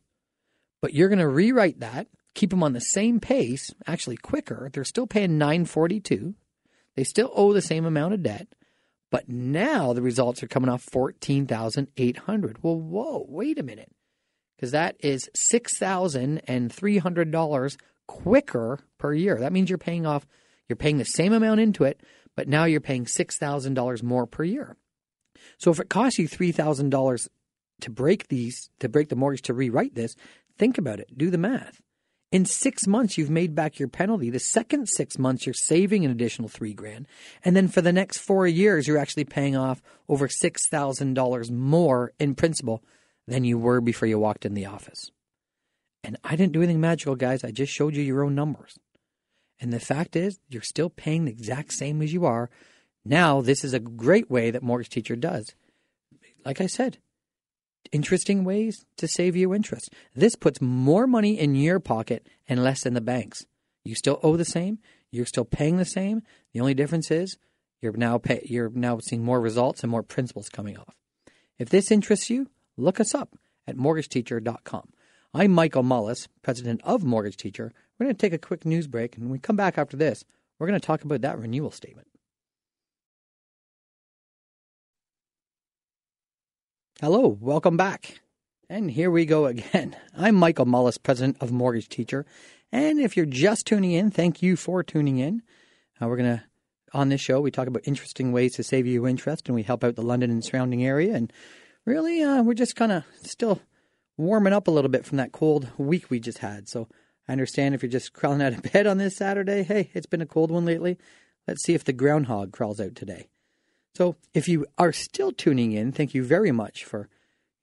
But 0.81 0.93
you're 0.93 1.09
going 1.09 1.19
to 1.19 1.27
rewrite 1.27 1.81
that, 1.81 2.07
keep 2.35 2.51
them 2.51 2.63
on 2.63 2.71
the 2.73 2.79
same 2.79 3.19
pace, 3.19 3.73
actually 3.85 4.15
quicker. 4.17 4.69
They're 4.71 4.85
still 4.85 5.07
paying 5.07 5.37
942. 5.37 6.35
They 6.95 7.03
still 7.03 7.31
owe 7.35 7.51
the 7.53 7.61
same 7.61 7.85
amount 7.85 8.13
of 8.13 8.23
debt, 8.23 8.47
but 9.11 9.29
now 9.29 9.93
the 9.93 10.01
results 10.01 10.41
are 10.43 10.47
coming 10.47 10.69
off 10.69 10.83
14,800. 10.83 12.63
Well, 12.63 12.79
whoa, 12.79 13.25
wait 13.27 13.59
a 13.59 13.63
minute. 13.63 13.91
Cuz 14.59 14.71
that 14.71 14.95
is 14.99 15.29
$6,300 15.53 17.77
quicker 18.07 18.79
per 18.97 19.13
year. 19.13 19.37
That 19.37 19.53
means 19.53 19.69
you're 19.69 19.77
paying 19.77 20.05
off 20.05 20.27
you're 20.67 20.75
paying 20.75 20.97
the 20.97 21.05
same 21.05 21.31
amount 21.33 21.59
into 21.59 21.83
it, 21.83 22.01
but 22.35 22.47
now 22.47 22.65
you're 22.65 22.79
paying 22.79 23.05
$6,000 23.05 24.03
more 24.03 24.27
per 24.27 24.43
year. 24.43 24.77
So 25.57 25.71
if 25.71 25.79
it 25.79 25.89
costs 25.89 26.19
you 26.19 26.27
$3,000 26.27 27.27
to 27.81 27.89
break 27.89 28.27
these 28.27 28.69
to 28.79 28.89
break 28.89 29.09
the 29.09 29.15
mortgage 29.15 29.43
to 29.43 29.53
rewrite 29.53 29.95
this, 29.95 30.15
Think 30.59 30.77
about 30.77 30.99
it. 30.99 31.17
Do 31.17 31.31
the 31.31 31.37
math. 31.37 31.81
In 32.31 32.45
six 32.45 32.85
months, 32.85 33.17
you've 33.17 33.29
made 33.29 33.55
back 33.55 33.79
your 33.79 33.87
penalty. 33.87 34.29
The 34.29 34.39
second 34.39 34.87
six 34.87 35.17
months, 35.17 35.47
you're 35.47 35.53
saving 35.53 36.05
an 36.05 36.11
additional 36.11 36.49
three 36.49 36.73
grand. 36.73 37.07
And 37.43 37.55
then 37.55 37.69
for 37.69 37.81
the 37.81 37.93
next 37.93 38.19
four 38.19 38.45
years, 38.45 38.85
you're 38.85 38.99
actually 38.99 39.23
paying 39.23 39.55
off 39.55 39.81
over 40.09 40.27
$6,000 40.27 41.51
more 41.51 42.11
in 42.19 42.35
principal 42.35 42.83
than 43.25 43.45
you 43.45 43.57
were 43.57 43.81
before 43.81 44.07
you 44.07 44.19
walked 44.19 44.45
in 44.45 44.53
the 44.53 44.65
office. 44.65 45.11
And 46.03 46.17
I 46.23 46.35
didn't 46.35 46.53
do 46.53 46.61
anything 46.61 46.81
magical, 46.81 47.15
guys. 47.15 47.43
I 47.43 47.51
just 47.51 47.73
showed 47.73 47.95
you 47.95 48.03
your 48.03 48.23
own 48.23 48.35
numbers. 48.35 48.77
And 49.61 49.73
the 49.73 49.79
fact 49.79 50.15
is, 50.15 50.39
you're 50.49 50.61
still 50.61 50.89
paying 50.89 51.25
the 51.25 51.31
exact 51.31 51.73
same 51.73 52.01
as 52.01 52.13
you 52.13 52.25
are. 52.25 52.49
Now, 53.05 53.41
this 53.41 53.63
is 53.63 53.73
a 53.73 53.79
great 53.79 54.29
way 54.29 54.51
that 54.51 54.63
Mortgage 54.63 54.89
Teacher 54.89 55.15
does. 55.15 55.53
Like 56.45 56.61
I 56.61 56.67
said, 56.67 56.97
interesting 57.91 58.43
ways 58.43 58.85
to 58.97 59.07
save 59.07 59.35
you 59.35 59.53
interest. 59.53 59.93
This 60.15 60.35
puts 60.35 60.61
more 60.61 61.07
money 61.07 61.39
in 61.39 61.55
your 61.55 61.79
pocket 61.79 62.27
and 62.47 62.63
less 62.63 62.85
in 62.85 62.93
the 62.93 63.01
bank's. 63.01 63.45
You 63.83 63.95
still 63.95 64.19
owe 64.23 64.37
the 64.37 64.45
same. 64.45 64.79
You're 65.11 65.25
still 65.25 65.45
paying 65.45 65.77
the 65.77 65.85
same. 65.85 66.21
The 66.53 66.59
only 66.59 66.73
difference 66.73 67.09
is 67.09 67.37
you're 67.81 67.93
now 67.93 68.17
pay, 68.17 68.45
you're 68.45 68.69
now 68.69 68.99
seeing 68.99 69.23
more 69.23 69.39
results 69.39 69.81
and 69.81 69.91
more 69.91 70.03
principals 70.03 70.49
coming 70.49 70.77
off. 70.77 70.95
If 71.57 71.69
this 71.69 71.91
interests 71.91 72.29
you, 72.29 72.47
look 72.77 72.99
us 72.99 73.15
up 73.15 73.35
at 73.67 73.77
mortgageteacher.com. 73.77 74.89
I'm 75.33 75.51
Michael 75.51 75.83
Mullis, 75.83 76.27
president 76.41 76.81
of 76.83 77.03
Mortgage 77.03 77.37
Teacher. 77.37 77.71
We're 77.97 78.05
going 78.05 78.15
to 78.15 78.21
take 78.21 78.33
a 78.33 78.37
quick 78.37 78.65
news 78.65 78.87
break, 78.87 79.15
and 79.15 79.25
when 79.25 79.31
we 79.31 79.39
come 79.39 79.55
back 79.55 79.77
after 79.77 79.95
this, 79.95 80.23
we're 80.57 80.67
going 80.67 80.79
to 80.79 80.85
talk 80.85 81.03
about 81.03 81.21
that 81.21 81.37
renewal 81.37 81.71
statement. 81.71 82.07
Hello, 87.01 87.37
welcome 87.39 87.77
back. 87.77 88.19
And 88.69 88.91
here 88.91 89.09
we 89.09 89.25
go 89.25 89.45
again. 89.45 89.95
I'm 90.17 90.35
Michael 90.35 90.65
Mullis, 90.65 91.01
president 91.01 91.37
of 91.39 91.49
Mortgage 91.49 91.87
Teacher. 91.87 92.25
And 92.73 92.99
if 92.99 93.15
you're 93.15 93.25
just 93.25 93.65
tuning 93.65 93.93
in, 93.93 94.11
thank 94.11 94.41
you 94.41 94.57
for 94.57 94.83
tuning 94.83 95.17
in. 95.17 95.41
Uh, 96.01 96.09
we're 96.09 96.17
going 96.17 96.39
to, 96.39 96.43
on 96.93 97.07
this 97.07 97.21
show, 97.21 97.39
we 97.39 97.51
talk 97.51 97.67
about 97.67 97.87
interesting 97.87 98.33
ways 98.33 98.55
to 98.55 98.63
save 98.63 98.85
you 98.85 99.07
interest 99.07 99.47
and 99.47 99.55
we 99.55 99.63
help 99.63 99.85
out 99.85 99.95
the 99.95 100.01
London 100.01 100.29
and 100.29 100.43
surrounding 100.43 100.83
area. 100.83 101.15
And 101.15 101.31
really, 101.85 102.21
uh, 102.21 102.43
we're 102.43 102.53
just 102.53 102.75
kind 102.75 102.91
of 102.91 103.05
still 103.21 103.61
warming 104.17 104.51
up 104.51 104.67
a 104.67 104.71
little 104.71 104.91
bit 104.91 105.05
from 105.05 105.19
that 105.19 105.31
cold 105.31 105.69
week 105.77 106.09
we 106.09 106.19
just 106.19 106.39
had. 106.39 106.67
So 106.67 106.89
I 107.29 107.31
understand 107.31 107.75
if 107.75 107.81
you're 107.81 107.89
just 107.89 108.11
crawling 108.13 108.41
out 108.41 108.51
of 108.51 108.73
bed 108.73 108.87
on 108.87 108.97
this 108.97 109.15
Saturday, 109.15 109.63
hey, 109.63 109.89
it's 109.93 110.05
been 110.05 110.21
a 110.21 110.25
cold 110.25 110.51
one 110.51 110.65
lately. 110.65 110.97
Let's 111.47 111.63
see 111.63 111.75
if 111.75 111.85
the 111.85 111.93
groundhog 111.93 112.51
crawls 112.51 112.81
out 112.81 112.95
today. 112.95 113.29
So 113.95 114.15
if 114.33 114.47
you 114.47 114.65
are 114.77 114.91
still 114.91 115.31
tuning 115.31 115.71
in, 115.71 115.91
thank 115.91 116.13
you 116.13 116.23
very 116.23 116.51
much 116.51 116.85
for, 116.85 117.09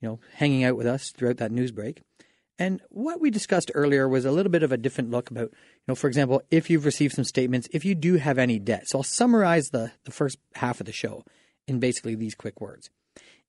you 0.01 0.09
know, 0.09 0.21
hanging 0.35 0.65
out 0.65 0.77
with 0.77 0.87
us 0.87 1.11
throughout 1.11 1.39
that 1.39 1.53
news 1.53 1.71
break. 1.71 2.03
And 2.59 2.81
what 2.89 3.21
we 3.21 3.31
discussed 3.31 3.71
earlier 3.75 4.09
was 4.09 4.25
a 4.25 4.33
little 4.33 4.51
bit 4.51 4.63
of 4.63 4.73
a 4.73 4.79
different 4.79 5.11
look 5.11 5.31
about, 5.31 5.51
you 5.51 5.85
know, 5.89 5.95
for 5.95 6.09
example, 6.09 6.43
if 6.51 6.71
you've 6.71 6.87
received 6.87 7.15
some 7.15 7.25
statements, 7.25 7.69
if 7.73 7.85
you 7.85 7.95
do 7.95 8.15
have 8.15 8.39
any 8.39 8.59
debt. 8.59 8.89
So 8.89 8.99
I'll 8.99 9.05
summarize 9.05 9.69
the, 9.69 9.93
the 10.05 10.11
first 10.11 10.39
half 10.55 10.81
of 10.81 10.87
the 10.87 10.93
show 10.93 11.23
in 11.69 11.81
basically 11.81 12.15
these 12.15 12.35
quick 12.35 12.61
words. 12.61 12.89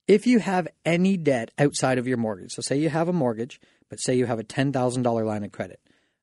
If 0.08 0.28
you 0.28 0.40
have 0.40 0.68
any 0.86 1.18
debt 1.18 1.52
outside 1.58 1.98
of 1.98 2.08
your 2.08 2.18
mortgage, 2.18 2.54
so 2.54 2.62
say 2.62 2.78
you 2.78 2.90
have 2.90 3.08
a 3.08 3.14
mortgage, 3.14 3.60
but 3.90 4.00
say 4.00 4.16
you 4.16 4.26
have 4.26 4.40
a 4.40 4.44
$10,000 4.44 5.26
line 5.26 5.44
of 5.44 5.52
credit, 5.52 5.80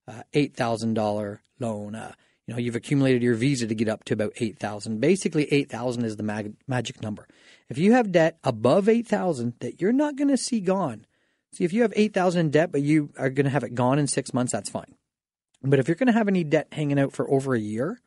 uh, 0.08 0.22
$8,000 0.34 1.38
loan, 1.60 1.94
uh, 1.94 2.12
you 2.46 2.54
know, 2.54 2.60
you've 2.60 2.76
accumulated 2.76 3.22
your 3.22 3.34
visa 3.34 3.66
to 3.66 3.74
get 3.74 3.88
up 3.88 4.04
to 4.04 4.14
about 4.14 4.32
8,000. 4.36 5.00
Basically, 5.00 5.50
8,000 5.52 6.04
is 6.04 6.16
the 6.16 6.22
mag- 6.22 6.54
magic 6.66 7.02
number. 7.02 7.26
If 7.68 7.78
you 7.78 7.92
have 7.92 8.12
debt 8.12 8.38
above 8.44 8.88
8,000 8.88 9.54
that 9.60 9.80
you're 9.80 9.92
not 9.92 10.16
going 10.16 10.28
to 10.28 10.36
see 10.36 10.60
gone, 10.60 11.06
See, 11.54 11.62
if 11.62 11.72
you 11.72 11.82
have 11.82 11.92
8000 11.94 12.40
in 12.40 12.50
debt, 12.50 12.72
but 12.72 12.82
you 12.82 13.10
are 13.16 13.30
going 13.30 13.44
to 13.44 13.50
have 13.50 13.62
it 13.62 13.76
gone 13.76 14.00
in 14.00 14.08
six 14.08 14.34
months, 14.34 14.50
that's 14.50 14.70
fine. 14.70 14.96
But 15.62 15.78
if 15.78 15.86
you're 15.86 15.94
going 15.94 16.08
to 16.08 16.12
have 16.12 16.26
any 16.26 16.42
debt 16.42 16.66
hanging 16.72 16.98
out 16.98 17.12
for 17.12 17.30
over 17.30 17.54
a 17.54 17.60
year, 17.60 18.00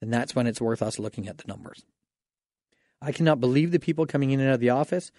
then 0.00 0.10
that's 0.10 0.34
when 0.34 0.48
it's 0.48 0.60
worth 0.60 0.82
us 0.82 0.98
looking 0.98 1.28
at 1.28 1.38
the 1.38 1.46
numbers. 1.46 1.84
I 3.00 3.12
cannot 3.12 3.38
believe 3.38 3.70
the 3.70 3.78
people 3.78 4.04
coming 4.04 4.32
in 4.32 4.40
and 4.40 4.48
out 4.48 4.54
of 4.54 4.60
the 4.60 4.70
office, 4.70 5.12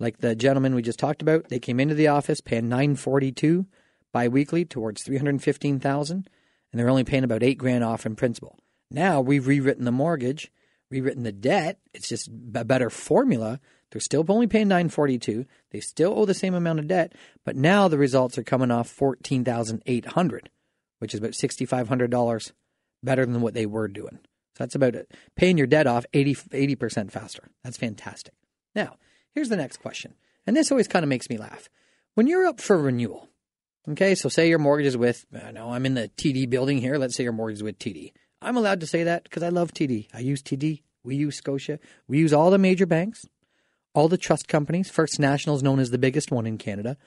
like 0.00 0.16
the 0.18 0.34
gentleman 0.34 0.74
we 0.74 0.80
just 0.80 0.98
talked 0.98 1.20
about. 1.20 1.50
They 1.50 1.58
came 1.58 1.78
into 1.78 1.94
the 1.94 2.08
office 2.08 2.40
paying 2.40 2.70
942 2.70 3.66
biweekly 4.12 4.64
towards 4.64 5.02
315,000, 5.02 6.30
and 6.72 6.78
they're 6.78 6.90
only 6.90 7.04
paying 7.04 7.24
about 7.24 7.42
eight 7.42 7.58
grand 7.58 7.84
off 7.84 8.06
in 8.06 8.16
principal. 8.16 8.58
Now 8.90 9.20
we've 9.20 9.46
rewritten 9.46 9.84
the 9.84 9.92
mortgage, 9.92 10.50
rewritten 10.90 11.22
the 11.22 11.32
debt. 11.32 11.78
It's 11.94 12.08
just 12.08 12.28
a 12.28 12.64
better 12.64 12.90
formula 12.90 13.60
they're 13.90 14.00
still 14.00 14.24
only 14.28 14.46
paying 14.46 14.68
942. 14.68 15.46
They 15.70 15.80
still 15.80 16.12
owe 16.16 16.24
the 16.24 16.34
same 16.34 16.54
amount 16.54 16.80
of 16.80 16.88
debt, 16.88 17.14
but 17.44 17.56
now 17.56 17.88
the 17.88 17.98
results 17.98 18.36
are 18.36 18.42
coming 18.42 18.70
off 18.70 18.88
14,800, 18.88 20.50
which 20.98 21.14
is 21.14 21.20
about 21.20 21.32
$6,500 21.32 22.52
better 23.02 23.26
than 23.26 23.40
what 23.40 23.54
they 23.54 23.66
were 23.66 23.88
doing. 23.88 24.18
So 24.56 24.64
that's 24.64 24.74
about 24.74 24.94
it. 24.94 25.12
Paying 25.36 25.58
your 25.58 25.66
debt 25.66 25.86
off 25.86 26.06
80, 26.12 26.76
percent 26.76 27.12
faster. 27.12 27.48
That's 27.62 27.76
fantastic. 27.76 28.34
Now, 28.74 28.96
here's 29.34 29.50
the 29.50 29.56
next 29.56 29.78
question. 29.78 30.14
And 30.46 30.56
this 30.56 30.70
always 30.70 30.88
kind 30.88 31.02
of 31.02 31.08
makes 31.08 31.28
me 31.28 31.36
laugh. 31.36 31.68
When 32.14 32.26
you're 32.26 32.46
up 32.46 32.60
for 32.60 32.78
renewal, 32.78 33.28
okay, 33.90 34.14
so 34.14 34.28
say 34.28 34.48
your 34.48 34.58
mortgage 34.58 34.86
is 34.86 34.96
with, 34.96 35.24
I 35.44 35.50
know 35.50 35.70
I'm 35.70 35.86
in 35.86 35.94
the 35.94 36.08
TD 36.16 36.48
building 36.48 36.78
here. 36.78 36.98
Let's 36.98 37.16
say 37.16 37.22
your 37.22 37.32
mortgage 37.32 37.58
is 37.58 37.62
with 37.62 37.78
TD. 37.78 38.12
I'm 38.42 38.56
allowed 38.56 38.80
to 38.80 38.86
say 38.86 39.04
that 39.04 39.24
because 39.24 39.42
I 39.42 39.48
love 39.48 39.72
TD. 39.72 40.08
I 40.12 40.20
use 40.20 40.42
TD. 40.42 40.82
We 41.04 41.16
use 41.16 41.36
Scotia. 41.36 41.78
We 42.08 42.18
use 42.18 42.32
all 42.32 42.50
the 42.50 42.58
major 42.58 42.86
banks 42.86 43.24
all 43.96 44.08
the 44.08 44.18
trust 44.18 44.46
companies. 44.46 44.90
First 44.90 45.18
National 45.18 45.56
is 45.56 45.62
known 45.62 45.80
as 45.80 45.90
the 45.90 45.98
biggest 45.98 46.30
one 46.30 46.46
in 46.46 46.58
Canada. 46.58 46.98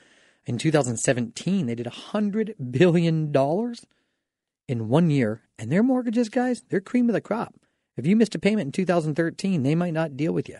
In 0.46 0.58
2017, 0.58 1.68
they 1.68 1.76
did 1.76 1.86
$100 1.86 2.56
billion 2.72 3.32
in 4.68 4.90
one 4.90 5.10
year. 5.12 5.44
And 5.60 5.72
their 5.72 5.84
mortgages, 5.84 6.30
guys, 6.30 6.64
they're 6.70 6.82
cream 6.82 7.08
of 7.08 7.14
the 7.14 7.22
crop. 7.22 7.54
If 7.96 8.08
you 8.08 8.16
missed 8.16 8.34
a 8.34 8.40
payment 8.40 8.68
in 8.68 8.72
2013, 8.72 9.62
they 9.62 9.76
might 9.76 9.94
not 9.94 10.18
deal 10.18 10.34
with 10.34 10.50
you. 10.50 10.58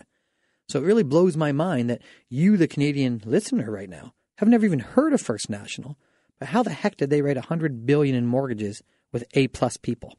So 0.68 0.78
it 0.78 0.84
really 0.84 1.02
blows 1.02 1.36
my 1.36 1.50
mind 1.50 1.90
that 1.90 2.02
you, 2.28 2.56
the 2.56 2.68
Canadian 2.68 3.22
listener 3.24 3.68
right 3.68 3.90
now, 3.90 4.14
have 4.38 4.48
never 4.48 4.64
even 4.64 4.78
heard 4.78 5.12
of 5.12 5.20
First 5.20 5.50
National. 5.50 5.98
But 6.40 6.48
how 6.48 6.62
the 6.62 6.70
heck 6.70 6.96
did 6.96 7.10
they 7.10 7.22
write 7.22 7.36
100 7.36 7.86
billion 7.86 8.16
in 8.16 8.26
mortgages 8.26 8.82
with 9.12 9.24
A 9.34 9.46
plus 9.48 9.76
people? 9.76 10.16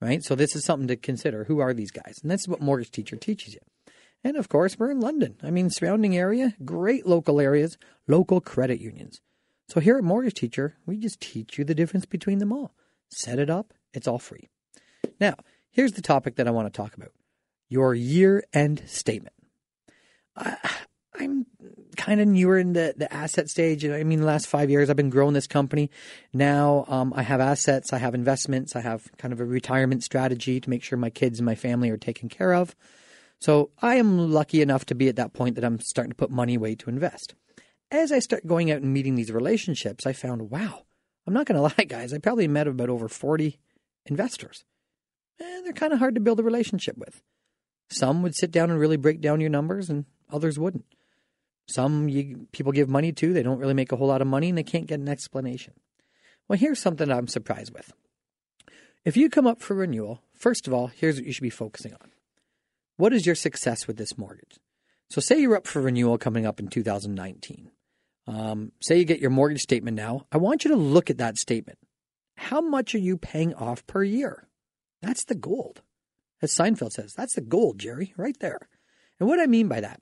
Right? 0.00 0.22
So 0.22 0.34
this 0.34 0.54
is 0.54 0.64
something 0.64 0.88
to 0.88 0.96
consider. 0.96 1.44
Who 1.44 1.60
are 1.60 1.72
these 1.72 1.92
guys? 1.92 2.18
And 2.20 2.30
that's 2.30 2.46
what 2.46 2.60
Mortgage 2.60 2.90
Teacher 2.90 3.16
teaches 3.16 3.54
you. 3.54 3.60
And 4.22 4.36
of 4.36 4.48
course, 4.48 4.78
we're 4.78 4.90
in 4.90 5.00
London. 5.00 5.36
I 5.42 5.50
mean, 5.50 5.70
surrounding 5.70 6.16
area, 6.16 6.54
great 6.64 7.06
local 7.06 7.40
areas, 7.40 7.78
local 8.08 8.40
credit 8.40 8.80
unions. 8.80 9.20
So 9.68 9.80
here 9.80 9.96
at 9.96 10.04
Mortgage 10.04 10.34
Teacher, 10.34 10.76
we 10.84 10.98
just 10.98 11.20
teach 11.20 11.56
you 11.56 11.64
the 11.64 11.74
difference 11.74 12.04
between 12.04 12.38
them 12.38 12.52
all. 12.52 12.74
Set 13.08 13.38
it 13.38 13.48
up, 13.48 13.72
it's 13.94 14.08
all 14.08 14.18
free. 14.18 14.50
Now, 15.20 15.36
here's 15.70 15.92
the 15.92 16.02
topic 16.02 16.36
that 16.36 16.48
I 16.48 16.50
want 16.50 16.72
to 16.72 16.76
talk 16.76 16.94
about 16.94 17.12
your 17.68 17.94
year 17.94 18.44
end 18.52 18.82
statement. 18.86 19.34
Am 21.22 21.46
kind 21.96 22.20
of 22.20 22.26
newer 22.26 22.58
in 22.58 22.72
the, 22.72 22.94
the 22.96 23.12
asset 23.12 23.48
stage. 23.48 23.84
I 23.84 24.02
mean, 24.02 24.20
the 24.20 24.26
last 24.26 24.48
five 24.48 24.70
years, 24.70 24.90
I've 24.90 24.96
been 24.96 25.10
growing 25.10 25.34
this 25.34 25.46
company. 25.46 25.90
Now 26.32 26.84
um, 26.88 27.12
I 27.14 27.22
have 27.22 27.40
assets, 27.40 27.92
I 27.92 27.98
have 27.98 28.14
investments, 28.14 28.74
I 28.74 28.80
have 28.80 29.10
kind 29.16 29.32
of 29.32 29.40
a 29.40 29.44
retirement 29.44 30.02
strategy 30.02 30.60
to 30.60 30.70
make 30.70 30.82
sure 30.82 30.98
my 30.98 31.10
kids 31.10 31.38
and 31.38 31.46
my 31.46 31.54
family 31.54 31.90
are 31.90 31.96
taken 31.96 32.28
care 32.28 32.54
of. 32.54 32.74
So 33.40 33.70
I 33.80 33.96
am 33.96 34.32
lucky 34.32 34.62
enough 34.62 34.86
to 34.86 34.94
be 34.94 35.08
at 35.08 35.16
that 35.16 35.32
point 35.32 35.54
that 35.54 35.64
I'm 35.64 35.78
starting 35.80 36.10
to 36.10 36.16
put 36.16 36.30
money 36.30 36.54
away 36.54 36.74
to 36.76 36.90
invest. 36.90 37.34
As 37.90 38.10
I 38.10 38.18
start 38.18 38.46
going 38.46 38.70
out 38.70 38.82
and 38.82 38.92
meeting 38.92 39.14
these 39.14 39.30
relationships, 39.30 40.06
I 40.06 40.12
found, 40.12 40.50
wow, 40.50 40.84
I'm 41.26 41.34
not 41.34 41.46
going 41.46 41.56
to 41.68 41.74
lie, 41.76 41.84
guys, 41.84 42.12
I 42.12 42.18
probably 42.18 42.48
met 42.48 42.66
about 42.66 42.88
over 42.88 43.08
40 43.08 43.58
investors. 44.06 44.64
And 45.38 45.64
they're 45.64 45.72
kind 45.72 45.92
of 45.92 45.98
hard 45.98 46.14
to 46.14 46.20
build 46.20 46.40
a 46.40 46.44
relationship 46.44 46.96
with. 46.96 47.22
Some 47.90 48.22
would 48.22 48.34
sit 48.34 48.50
down 48.50 48.70
and 48.70 48.80
really 48.80 48.96
break 48.96 49.20
down 49.20 49.40
your 49.40 49.50
numbers, 49.50 49.90
and 49.90 50.06
others 50.30 50.58
wouldn't. 50.58 50.86
Some 51.66 52.08
you, 52.08 52.46
people 52.52 52.72
give 52.72 52.88
money 52.88 53.12
to, 53.12 53.32
they 53.32 53.42
don't 53.42 53.58
really 53.58 53.74
make 53.74 53.92
a 53.92 53.96
whole 53.96 54.08
lot 54.08 54.20
of 54.20 54.26
money, 54.26 54.48
and 54.50 54.58
they 54.58 54.62
can't 54.62 54.86
get 54.86 55.00
an 55.00 55.08
explanation. 55.08 55.74
Well, 56.48 56.58
here's 56.58 56.80
something 56.80 57.10
I'm 57.10 57.28
surprised 57.28 57.72
with. 57.72 57.92
If 59.04 59.16
you 59.16 59.30
come 59.30 59.46
up 59.46 59.60
for 59.60 59.74
renewal, 59.74 60.22
first 60.34 60.66
of 60.66 60.74
all, 60.74 60.88
here's 60.88 61.16
what 61.16 61.26
you 61.26 61.32
should 61.32 61.42
be 61.42 61.50
focusing 61.50 61.92
on 61.92 62.10
what 62.96 63.12
is 63.12 63.26
your 63.26 63.34
success 63.34 63.86
with 63.86 63.96
this 63.96 64.16
mortgage? 64.16 64.58
So, 65.10 65.20
say 65.20 65.40
you're 65.40 65.56
up 65.56 65.66
for 65.66 65.82
renewal 65.82 66.16
coming 66.16 66.46
up 66.46 66.60
in 66.60 66.68
2019. 66.68 67.70
Um, 68.26 68.72
say 68.80 68.98
you 68.98 69.04
get 69.04 69.20
your 69.20 69.30
mortgage 69.30 69.60
statement 69.60 69.96
now. 69.96 70.26
I 70.32 70.38
want 70.38 70.64
you 70.64 70.70
to 70.70 70.76
look 70.76 71.10
at 71.10 71.18
that 71.18 71.36
statement. 71.36 71.78
How 72.36 72.60
much 72.60 72.94
are 72.94 72.98
you 72.98 73.18
paying 73.18 73.54
off 73.54 73.86
per 73.86 74.02
year? 74.02 74.48
That's 75.02 75.24
the 75.24 75.34
gold. 75.34 75.82
As 76.40 76.54
Seinfeld 76.54 76.92
says, 76.92 77.14
that's 77.14 77.34
the 77.34 77.40
gold, 77.40 77.78
Jerry, 77.78 78.14
right 78.16 78.38
there. 78.40 78.68
And 79.18 79.28
what 79.28 79.40
I 79.40 79.46
mean 79.46 79.68
by 79.68 79.80
that 79.80 80.00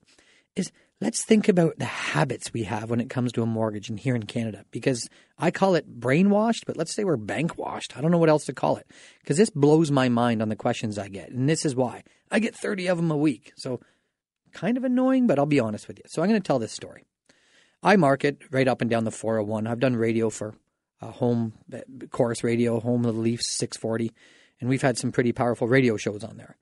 is 0.57 0.73
let's 1.03 1.25
think 1.25 1.49
about 1.49 1.77
the 1.79 1.85
habits 1.85 2.53
we 2.53 2.63
have 2.63 2.89
when 2.89 3.01
it 3.01 3.11
comes 3.11 3.33
to 3.33 3.43
a 3.43 3.47
mortgage 3.47 3.89
and 3.89 3.99
here 3.99 4.15
in 4.15 4.23
Canada 4.23 4.65
because 4.71 5.11
I 5.37 5.51
call 5.51 5.75
it 5.75 5.99
brainwashed, 5.99 6.63
but 6.65 6.77
let's 6.77 6.95
say 6.95 7.03
we're 7.03 7.17
bankwashed. 7.17 7.97
I 7.97 8.01
don't 8.01 8.13
know 8.13 8.19
what 8.19 8.29
else 8.29 8.45
to 8.45 8.53
call 8.53 8.77
it 8.77 8.87
because 9.21 9.37
this 9.37 9.51
blows 9.51 9.91
my 9.91 10.09
mind 10.09 10.41
on 10.41 10.49
the 10.49 10.55
questions 10.55 10.99
I 10.99 11.09
get. 11.09 11.31
And 11.31 11.49
this 11.49 11.67
is 11.67 11.75
why 11.75 12.05
I 12.31 12.39
get 12.39 12.55
30 12.55 12.87
of 12.87 12.99
them 12.99 13.11
a 13.11 13.17
week. 13.17 13.53
So 13.57 13.81
kind 14.53 14.77
of 14.77 14.85
annoying, 14.85 15.27
but 15.27 15.41
I'll 15.41 15.47
be 15.47 15.59
honest 15.59 15.89
with 15.89 15.99
you. 15.99 16.05
So 16.07 16.23
I'm 16.23 16.29
going 16.29 16.41
to 16.41 16.47
tell 16.47 16.61
this 16.61 16.73
story. 16.73 17.05
I 17.83 17.97
market 17.97 18.39
right 18.53 18.69
up 18.69 18.81
and 18.81 18.89
down 18.89 19.03
the 19.03 19.11
401. 19.11 19.67
I've 19.67 19.81
done 19.81 19.97
radio 19.97 20.31
for 20.31 20.55
uh, 21.01 21.11
home 21.11 21.55
Corus 22.11 22.45
radio, 22.45 22.79
home 22.79 23.05
of 23.05 23.17
the 23.17 23.21
Leafs 23.21 23.57
640, 23.59 24.13
and 24.61 24.71
we've 24.71 24.83
had 24.83 24.97
some 24.97 25.11
pretty 25.11 25.33
powerful 25.33 25.67
radio 25.67 25.97
shows 25.97 26.23
on 26.23 26.37
there. 26.37 26.57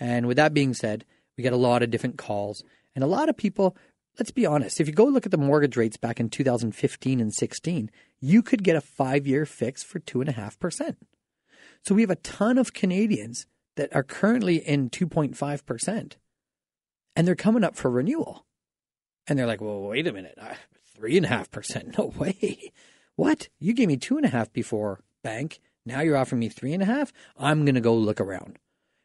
And 0.00 0.26
with 0.26 0.36
that 0.36 0.52
being 0.52 0.74
said, 0.74 1.04
we 1.36 1.42
get 1.42 1.52
a 1.52 1.56
lot 1.56 1.84
of 1.84 1.90
different 1.90 2.18
calls 2.18 2.64
and 2.94 3.02
a 3.02 3.08
lot 3.08 3.28
of 3.28 3.36
people, 3.36 3.76
let's 4.18 4.30
be 4.30 4.46
honest, 4.46 4.80
if 4.80 4.86
you 4.86 4.94
go 4.94 5.04
look 5.04 5.26
at 5.26 5.32
the 5.32 5.38
mortgage 5.38 5.76
rates 5.76 5.96
back 5.96 6.20
in 6.20 6.28
2015 6.28 7.20
and 7.20 7.34
16, 7.34 7.90
you 8.20 8.42
could 8.42 8.62
get 8.62 8.76
a 8.76 8.80
five 8.80 9.26
year 9.26 9.46
fix 9.46 9.82
for 9.82 10.00
2.5%. 10.00 10.96
So 11.82 11.94
we 11.94 12.02
have 12.02 12.10
a 12.10 12.16
ton 12.16 12.58
of 12.58 12.72
Canadians 12.72 13.46
that 13.76 13.94
are 13.94 14.02
currently 14.02 14.56
in 14.56 14.88
2.5%, 14.88 16.12
and 17.16 17.26
they're 17.26 17.34
coming 17.34 17.64
up 17.64 17.76
for 17.76 17.90
renewal. 17.90 18.46
And 19.26 19.38
they're 19.38 19.46
like, 19.46 19.60
well, 19.60 19.80
wait 19.80 20.06
a 20.06 20.12
minute, 20.12 20.38
three 20.94 21.16
and 21.16 21.26
a 21.26 21.28
half 21.28 21.50
percent? 21.50 21.98
No 21.98 22.06
way. 22.06 22.72
What? 23.16 23.48
You 23.58 23.72
gave 23.74 23.88
me 23.88 23.96
two 23.96 24.16
and 24.16 24.26
a 24.26 24.30
half 24.30 24.52
before 24.52 25.00
bank. 25.22 25.60
Now 25.86 26.00
you're 26.00 26.16
offering 26.16 26.40
me 26.40 26.48
three 26.48 26.72
and 26.72 26.82
a 26.82 26.86
half? 26.86 27.12
I'm 27.36 27.64
going 27.64 27.74
to 27.74 27.80
go 27.80 27.94
look 27.94 28.20
around. 28.20 28.58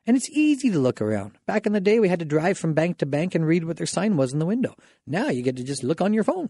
And 0.10 0.18
it's 0.18 0.30
easy 0.32 0.72
to 0.72 0.80
look 0.80 1.02
around. 1.02 1.38
Back 1.46 1.68
in 1.68 1.74
the 1.74 1.80
day, 1.80 2.00
we 2.00 2.10
had 2.10 2.18
to 2.18 2.26
drive 2.26 2.58
from 2.58 2.74
bank 2.74 2.98
to 2.98 3.06
bank 3.06 3.36
and 3.36 3.46
read 3.46 3.66
what 3.66 3.78
their 3.78 3.86
sign 3.86 4.18
was 4.18 4.34
in 4.34 4.40
the 4.40 4.46
window. 4.48 4.74
Now 5.06 5.30
you 5.30 5.44
get 5.44 5.56
to 5.58 5.64
just 5.64 5.84
look 5.84 6.02
on 6.02 6.16
your 6.16 6.24
phone 6.24 6.50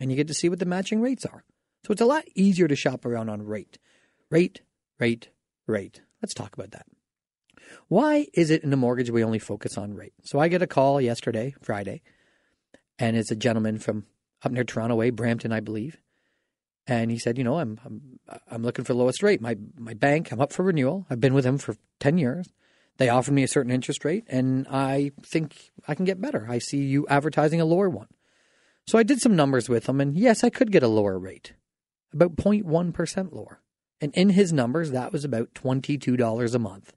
and 0.00 0.10
you 0.10 0.16
get 0.16 0.28
to 0.28 0.32
see 0.32 0.48
what 0.48 0.60
the 0.60 0.64
matching 0.64 1.02
rates 1.02 1.26
are. 1.26 1.44
So 1.84 1.92
it's 1.92 2.00
a 2.00 2.06
lot 2.06 2.24
easier 2.34 2.66
to 2.66 2.74
shop 2.74 3.04
around 3.04 3.28
on 3.28 3.42
rate. 3.42 3.76
Rate, 4.30 4.62
rate, 4.98 5.28
rate. 5.66 6.00
Let's 6.22 6.32
talk 6.32 6.54
about 6.54 6.70
that. 6.70 6.86
Why 7.88 8.28
is 8.32 8.48
it 8.48 8.64
in 8.64 8.72
a 8.72 8.78
mortgage 8.78 9.10
we 9.10 9.22
only 9.22 9.40
focus 9.40 9.76
on 9.76 9.92
rate? 9.92 10.14
So 10.24 10.38
I 10.38 10.48
get 10.48 10.62
a 10.62 10.66
call 10.66 10.98
yesterday, 10.98 11.54
Friday, 11.60 12.00
and 12.98 13.14
it's 13.14 13.30
a 13.30 13.36
gentleman 13.36 13.78
from 13.78 14.06
up 14.42 14.52
near 14.52 14.64
Toronto 14.64 14.94
way, 14.94 15.10
Brampton, 15.10 15.52
I 15.52 15.60
believe. 15.60 15.98
And 16.86 17.10
he 17.10 17.18
said, 17.18 17.36
you 17.36 17.44
know, 17.44 17.58
I'm 17.58 17.78
I'm 17.84 18.18
I'm 18.50 18.62
looking 18.62 18.86
for 18.86 18.94
the 18.94 18.98
lowest 18.98 19.22
rate. 19.22 19.42
My 19.42 19.58
my 19.76 19.92
bank, 19.92 20.32
I'm 20.32 20.40
up 20.40 20.54
for 20.54 20.62
renewal. 20.62 21.04
I've 21.10 21.20
been 21.20 21.34
with 21.34 21.44
him 21.44 21.58
for 21.58 21.76
10 22.00 22.16
years. 22.16 22.48
They 22.98 23.08
offered 23.08 23.32
me 23.32 23.42
a 23.42 23.48
certain 23.48 23.72
interest 23.72 24.04
rate, 24.04 24.24
and 24.28 24.66
I 24.68 25.12
think 25.22 25.70
I 25.86 25.94
can 25.94 26.04
get 26.04 26.20
better. 26.20 26.46
I 26.48 26.58
see 26.58 26.78
you 26.78 27.06
advertising 27.08 27.60
a 27.60 27.66
lower 27.66 27.90
one. 27.90 28.08
So 28.86 28.98
I 28.98 29.02
did 29.02 29.20
some 29.20 29.36
numbers 29.36 29.68
with 29.68 29.84
them, 29.84 30.00
and 30.00 30.16
yes, 30.16 30.44
I 30.44 30.50
could 30.50 30.72
get 30.72 30.82
a 30.82 30.88
lower 30.88 31.18
rate, 31.18 31.52
about 32.12 32.36
0.1% 32.36 33.32
lower. 33.32 33.60
And 34.00 34.14
in 34.14 34.30
his 34.30 34.52
numbers, 34.52 34.90
that 34.90 35.12
was 35.12 35.24
about 35.24 35.54
$22 35.54 36.54
a 36.54 36.58
month. 36.58 36.92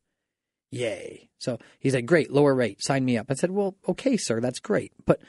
Yay. 0.72 1.30
So 1.38 1.58
he 1.80 1.90
said, 1.90 2.06
Great, 2.06 2.32
lower 2.32 2.54
rate, 2.54 2.84
sign 2.84 3.06
me 3.06 3.18
up. 3.18 3.28
I 3.30 3.34
said, 3.34 3.52
Well, 3.52 3.76
okay, 3.88 4.18
sir, 4.18 4.40
that's 4.40 4.60
great. 4.60 4.92
But 5.06 5.22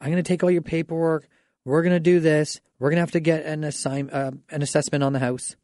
I'm 0.00 0.10
going 0.10 0.22
to 0.22 0.28
take 0.28 0.44
all 0.44 0.50
your 0.50 0.62
paperwork. 0.62 1.28
We're 1.64 1.82
going 1.82 1.94
to 1.94 2.00
do 2.00 2.20
this. 2.20 2.60
We're 2.78 2.90
going 2.90 2.98
to 2.98 3.02
have 3.02 3.12
to 3.12 3.20
get 3.20 3.44
an, 3.44 3.64
assign, 3.64 4.10
uh, 4.10 4.32
an 4.50 4.62
assessment 4.62 5.02
on 5.02 5.12
the 5.12 5.18
house 5.18 5.56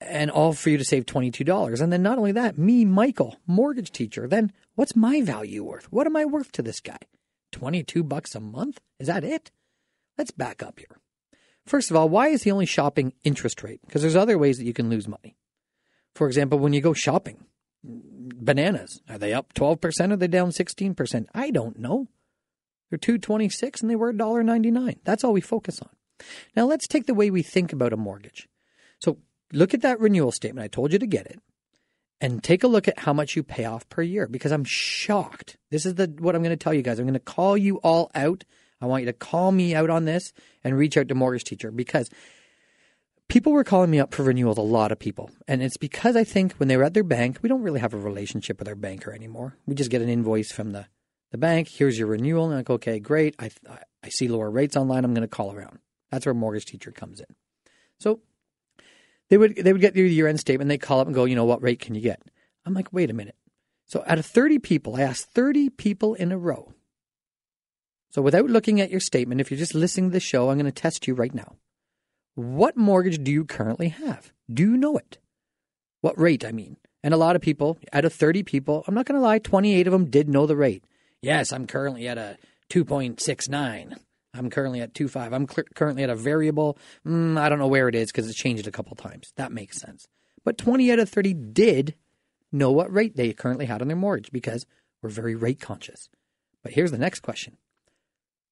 and 0.00 0.30
all 0.30 0.52
for 0.52 0.70
you 0.70 0.78
to 0.78 0.84
save 0.84 1.06
$22. 1.06 1.80
And 1.80 1.92
then 1.92 2.02
not 2.02 2.18
only 2.18 2.32
that, 2.32 2.58
me, 2.58 2.84
Michael, 2.84 3.38
mortgage 3.46 3.90
teacher, 3.90 4.28
then 4.28 4.52
what's 4.74 4.96
my 4.96 5.22
value 5.22 5.64
worth? 5.64 5.90
What 5.92 6.06
am 6.06 6.16
I 6.16 6.24
worth 6.24 6.52
to 6.52 6.62
this 6.62 6.80
guy? 6.80 6.98
22 7.52 8.02
bucks 8.02 8.34
a 8.34 8.40
month? 8.40 8.80
Is 8.98 9.06
that 9.06 9.24
it? 9.24 9.50
Let's 10.18 10.30
back 10.30 10.62
up 10.62 10.78
here. 10.78 11.00
First 11.64 11.90
of 11.90 11.96
all, 11.96 12.08
why 12.08 12.28
is 12.28 12.44
he 12.44 12.50
only 12.50 12.66
shopping 12.66 13.12
interest 13.24 13.62
rate? 13.62 13.80
Because 13.84 14.02
there's 14.02 14.16
other 14.16 14.38
ways 14.38 14.58
that 14.58 14.64
you 14.64 14.72
can 14.72 14.88
lose 14.88 15.08
money. 15.08 15.36
For 16.14 16.26
example, 16.26 16.58
when 16.58 16.72
you 16.72 16.80
go 16.80 16.92
shopping, 16.92 17.44
bananas, 17.82 19.00
are 19.08 19.18
they 19.18 19.32
up 19.32 19.52
12%? 19.54 20.12
Are 20.12 20.16
they 20.16 20.28
down 20.28 20.50
16%? 20.50 21.26
I 21.34 21.50
don't 21.50 21.78
know. 21.78 22.08
They're 22.90 22.98
226 22.98 23.82
and 23.82 23.90
they 23.90 23.96
were 23.96 24.12
$1.99. 24.12 24.98
That's 25.04 25.24
all 25.24 25.32
we 25.32 25.40
focus 25.40 25.80
on. 25.82 25.90
Now 26.54 26.66
let's 26.66 26.86
take 26.86 27.06
the 27.06 27.14
way 27.14 27.30
we 27.30 27.42
think 27.42 27.72
about 27.72 27.92
a 27.92 27.96
mortgage. 27.96 28.48
So 29.00 29.18
look 29.52 29.74
at 29.74 29.82
that 29.82 30.00
renewal 30.00 30.32
statement. 30.32 30.64
I 30.64 30.68
told 30.68 30.92
you 30.92 30.98
to 30.98 31.06
get 31.06 31.26
it. 31.26 31.40
And 32.18 32.42
take 32.42 32.64
a 32.64 32.68
look 32.68 32.88
at 32.88 33.00
how 33.00 33.12
much 33.12 33.36
you 33.36 33.42
pay 33.42 33.66
off 33.66 33.86
per 33.90 34.00
year 34.00 34.26
because 34.26 34.50
I'm 34.50 34.64
shocked. 34.64 35.58
This 35.70 35.84
is 35.84 35.96
the 35.96 36.06
what 36.18 36.34
I'm 36.34 36.42
going 36.42 36.56
to 36.56 36.62
tell 36.62 36.72
you 36.72 36.80
guys. 36.80 36.98
I'm 36.98 37.04
going 37.04 37.12
to 37.12 37.20
call 37.20 37.58
you 37.58 37.76
all 37.78 38.10
out. 38.14 38.44
I 38.80 38.86
want 38.86 39.02
you 39.02 39.06
to 39.06 39.12
call 39.12 39.52
me 39.52 39.74
out 39.74 39.90
on 39.90 40.06
this 40.06 40.32
and 40.64 40.78
reach 40.78 40.96
out 40.96 41.08
to 41.08 41.14
mortgage 41.14 41.44
teacher 41.44 41.70
because 41.70 42.08
people 43.28 43.52
were 43.52 43.64
calling 43.64 43.90
me 43.90 43.98
up 43.98 44.14
for 44.14 44.22
renewals 44.22 44.58
a 44.58 44.62
lot 44.62 44.92
of 44.92 44.98
people 44.98 45.30
and 45.48 45.62
it's 45.62 45.76
because 45.76 46.16
i 46.16 46.24
think 46.24 46.52
when 46.54 46.68
they 46.68 46.76
were 46.76 46.84
at 46.84 46.94
their 46.94 47.02
bank 47.02 47.38
we 47.42 47.48
don't 47.48 47.62
really 47.62 47.80
have 47.80 47.94
a 47.94 47.98
relationship 47.98 48.58
with 48.58 48.68
our 48.68 48.74
banker 48.74 49.12
anymore 49.12 49.56
we 49.66 49.74
just 49.74 49.90
get 49.90 50.02
an 50.02 50.08
invoice 50.08 50.52
from 50.52 50.72
the, 50.72 50.86
the 51.32 51.38
bank 51.38 51.68
here's 51.68 51.98
your 51.98 52.08
renewal 52.08 52.44
and 52.44 52.52
i'm 52.52 52.58
like 52.58 52.70
okay 52.70 52.98
great 52.98 53.34
I, 53.38 53.50
I 54.02 54.08
see 54.10 54.28
lower 54.28 54.50
rates 54.50 54.76
online 54.76 55.04
i'm 55.04 55.14
going 55.14 55.22
to 55.22 55.28
call 55.28 55.52
around 55.52 55.78
that's 56.10 56.26
where 56.26 56.34
mortgage 56.34 56.66
teacher 56.66 56.92
comes 56.92 57.20
in 57.20 57.26
so 57.98 58.20
they 59.30 59.38
would 59.38 59.56
they 59.56 59.72
would 59.72 59.80
get 59.80 59.94
their 59.94 60.04
year 60.04 60.26
end 60.26 60.40
statement. 60.40 60.68
They 60.68 60.78
call 60.78 61.00
up 61.00 61.06
and 61.06 61.14
go, 61.14 61.24
you 61.24 61.36
know, 61.36 61.44
what 61.44 61.62
rate 61.62 61.80
can 61.80 61.94
you 61.94 62.00
get? 62.00 62.22
I'm 62.64 62.74
like, 62.74 62.92
wait 62.92 63.10
a 63.10 63.14
minute. 63.14 63.36
So 63.86 64.02
out 64.06 64.18
of 64.18 64.26
30 64.26 64.58
people, 64.58 64.96
I 64.96 65.02
asked 65.02 65.30
30 65.30 65.70
people 65.70 66.14
in 66.14 66.32
a 66.32 66.38
row. 66.38 66.72
So 68.10 68.20
without 68.22 68.46
looking 68.46 68.80
at 68.80 68.90
your 68.90 69.00
statement, 69.00 69.40
if 69.40 69.50
you're 69.50 69.58
just 69.58 69.74
listening 69.74 70.10
to 70.10 70.14
the 70.14 70.20
show, 70.20 70.50
I'm 70.50 70.58
going 70.58 70.66
to 70.66 70.72
test 70.72 71.06
you 71.06 71.14
right 71.14 71.34
now. 71.34 71.56
What 72.34 72.76
mortgage 72.76 73.22
do 73.22 73.30
you 73.30 73.44
currently 73.44 73.90
have? 73.90 74.32
Do 74.52 74.62
you 74.62 74.76
know 74.76 74.96
it? 74.96 75.18
What 76.00 76.18
rate, 76.18 76.44
I 76.44 76.52
mean? 76.52 76.76
And 77.02 77.14
a 77.14 77.16
lot 77.18 77.36
of 77.36 77.42
people, 77.42 77.78
out 77.92 78.04
of 78.04 78.12
30 78.12 78.42
people, 78.42 78.84
I'm 78.86 78.94
not 78.94 79.06
going 79.06 79.18
to 79.18 79.24
lie, 79.24 79.38
28 79.38 79.86
of 79.86 79.92
them 79.92 80.10
did 80.10 80.28
know 80.28 80.46
the 80.46 80.56
rate. 80.56 80.84
Yes, 81.22 81.52
I'm 81.52 81.66
currently 81.66 82.08
at 82.08 82.18
a 82.18 82.36
2.69. 82.70 83.98
I'm 84.36 84.50
currently 84.50 84.80
at 84.80 84.94
2.5. 84.94 85.32
I'm 85.32 85.48
cl- 85.48 85.66
currently 85.74 86.02
at 86.02 86.10
a 86.10 86.14
variable. 86.14 86.78
Mm, 87.06 87.38
I 87.38 87.48
don't 87.48 87.58
know 87.58 87.66
where 87.66 87.88
it 87.88 87.94
is 87.94 88.10
because 88.10 88.28
it's 88.28 88.38
changed 88.38 88.66
a 88.66 88.72
couple 88.72 88.96
times. 88.96 89.32
That 89.36 89.52
makes 89.52 89.80
sense. 89.80 90.06
But 90.44 90.58
20 90.58 90.92
out 90.92 90.98
of 90.98 91.08
30 91.08 91.34
did 91.34 91.94
know 92.52 92.70
what 92.70 92.92
rate 92.92 93.16
they 93.16 93.32
currently 93.32 93.66
had 93.66 93.82
on 93.82 93.88
their 93.88 93.96
mortgage 93.96 94.30
because 94.30 94.66
we're 95.02 95.10
very 95.10 95.34
rate 95.34 95.60
conscious. 95.60 96.08
But 96.62 96.72
here's 96.72 96.90
the 96.90 96.98
next 96.98 97.20
question. 97.20 97.56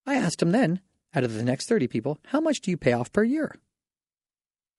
I 0.07 0.17
asked 0.17 0.41
them 0.41 0.53
then, 0.53 0.81
out 1.15 1.25
of 1.25 1.35
the 1.35 1.45
next 1.45 1.69
30 1.69 1.87
people, 1.89 2.19
how 2.27 2.41
much 2.41 2.61
do 2.61 2.71
you 2.71 2.77
pay 2.77 2.93
off 2.93 3.13
per 3.13 3.25
year? 3.25 3.57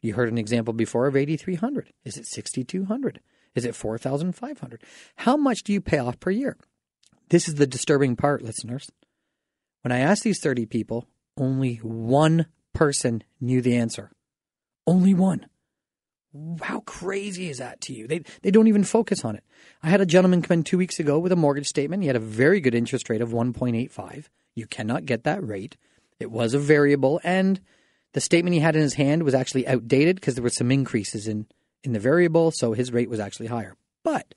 You 0.02 0.14
heard 0.14 0.32
an 0.32 0.38
example 0.38 0.74
before 0.74 1.08
of 1.08 1.16
8300. 1.16 1.92
Is 2.04 2.18
it 2.18 2.28
6200? 2.28 3.22
Is 3.56 3.66
it 3.66 3.76
4500? 3.76 4.84
How 5.16 5.38
much 5.38 5.64
do 5.64 5.74
you 5.74 5.82
pay 5.82 5.98
off 5.98 6.20
per 6.20 6.30
year? 6.30 6.58
This 7.30 7.48
is 7.48 7.56
the 7.56 7.66
disturbing 7.66 8.16
part, 8.16 8.42
listeners. 8.42 8.92
When 9.86 9.92
I 9.92 10.00
asked 10.00 10.24
these 10.24 10.40
30 10.40 10.66
people, 10.66 11.08
only 11.38 11.76
one 11.76 12.48
person 12.74 13.24
knew 13.40 13.62
the 13.62 13.76
answer. 13.76 14.10
Only 14.88 15.14
one. 15.14 15.46
How 16.64 16.80
crazy 16.80 17.52
is 17.52 17.60
that 17.60 17.82
to 17.82 17.94
you? 17.94 18.08
They, 18.08 18.24
they 18.42 18.50
don't 18.50 18.68
even 18.68 18.84
focus 18.84 19.24
on 19.24 19.36
it. 19.36 19.44
I 19.84 19.90
had 19.90 20.02
a 20.02 20.08
gentleman 20.08 20.42
come 20.42 20.56
in 20.56 20.64
two 20.64 20.80
weeks 20.80 21.00
ago 21.00 21.20
with 21.20 21.32
a 21.32 21.36
mortgage 21.36 21.68
statement. 21.68 22.02
He 22.02 22.08
had 22.08 22.16
a 22.16 22.20
very 22.20 22.62
good 22.62 22.74
interest 22.74 23.12
rate 23.12 23.22
of 23.22 23.30
1.85. 23.30 24.26
You 24.56 24.66
cannot 24.66 25.06
get 25.06 25.24
that 25.26 25.48
rate. 25.48 25.78
It 26.20 26.32
was 26.32 26.56
a 26.56 26.60
variable, 26.60 27.22
and 27.24 27.62
the 28.14 28.22
statement 28.22 28.56
he 28.56 28.62
had 28.62 28.76
in 28.76 28.82
his 28.82 28.96
hand 28.96 29.22
was 29.22 29.36
actually 29.36 29.68
outdated 29.68 30.16
because 30.16 30.34
there 30.34 30.44
were 30.44 30.50
some 30.50 30.72
increases 30.72 31.28
in, 31.28 31.46
in 31.84 31.94
the 31.94 32.00
variable, 32.00 32.50
so 32.50 32.74
his 32.74 32.92
rate 32.92 33.12
was 33.12 33.20
actually 33.20 33.48
higher. 33.50 33.76
But 34.04 34.34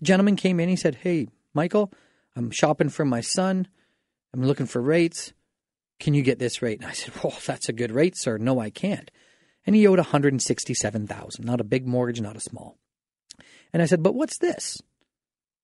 the 0.00 0.04
gentleman 0.04 0.34
came 0.34 0.58
in, 0.58 0.68
he 0.68 0.74
said, 0.74 0.96
Hey, 0.96 1.28
Michael, 1.54 1.92
I'm 2.34 2.50
shopping 2.50 2.88
for 2.88 3.04
my 3.04 3.20
son. 3.20 3.68
I'm 4.34 4.42
looking 4.44 4.66
for 4.66 4.82
rates. 4.82 5.32
Can 6.00 6.12
you 6.12 6.22
get 6.22 6.40
this 6.40 6.60
rate? 6.60 6.80
And 6.80 6.88
I 6.88 6.92
said, 6.92 7.14
Well, 7.22 7.36
that's 7.46 7.68
a 7.68 7.72
good 7.72 7.92
rate, 7.92 8.14
sir. 8.16 8.36
No, 8.36 8.58
I 8.58 8.68
can't. 8.68 9.10
And 9.64 9.76
he 9.76 9.86
owed 9.86 9.98
167,000, 9.98 11.44
not 11.44 11.60
a 11.60 11.64
big 11.64 11.86
mortgage, 11.86 12.20
not 12.20 12.36
a 12.36 12.40
small. 12.40 12.76
And 13.72 13.80
I 13.80 13.86
said, 13.86 14.02
But 14.02 14.16
what's 14.16 14.38
this? 14.38 14.82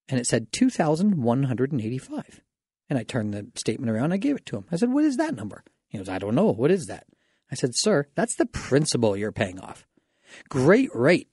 And 0.08 0.20
it 0.20 0.26
said 0.26 0.52
2,185. 0.52 2.40
And 2.88 2.98
I 2.98 3.02
turned 3.02 3.34
the 3.34 3.48
statement 3.56 3.90
around. 3.90 4.12
I 4.12 4.18
gave 4.18 4.36
it 4.36 4.46
to 4.46 4.56
him. 4.56 4.66
I 4.70 4.76
said, 4.76 4.92
What 4.92 5.04
is 5.04 5.16
that 5.16 5.34
number? 5.34 5.64
He 5.88 5.98
goes, 5.98 6.08
I 6.08 6.18
don't 6.18 6.36
know. 6.36 6.52
What 6.52 6.70
is 6.70 6.86
that? 6.86 7.06
I 7.50 7.56
said, 7.56 7.74
Sir, 7.74 8.06
that's 8.14 8.36
the 8.36 8.46
principal 8.46 9.16
you're 9.16 9.32
paying 9.32 9.58
off. 9.58 9.84
Great 10.48 10.94
rate. 10.94 11.28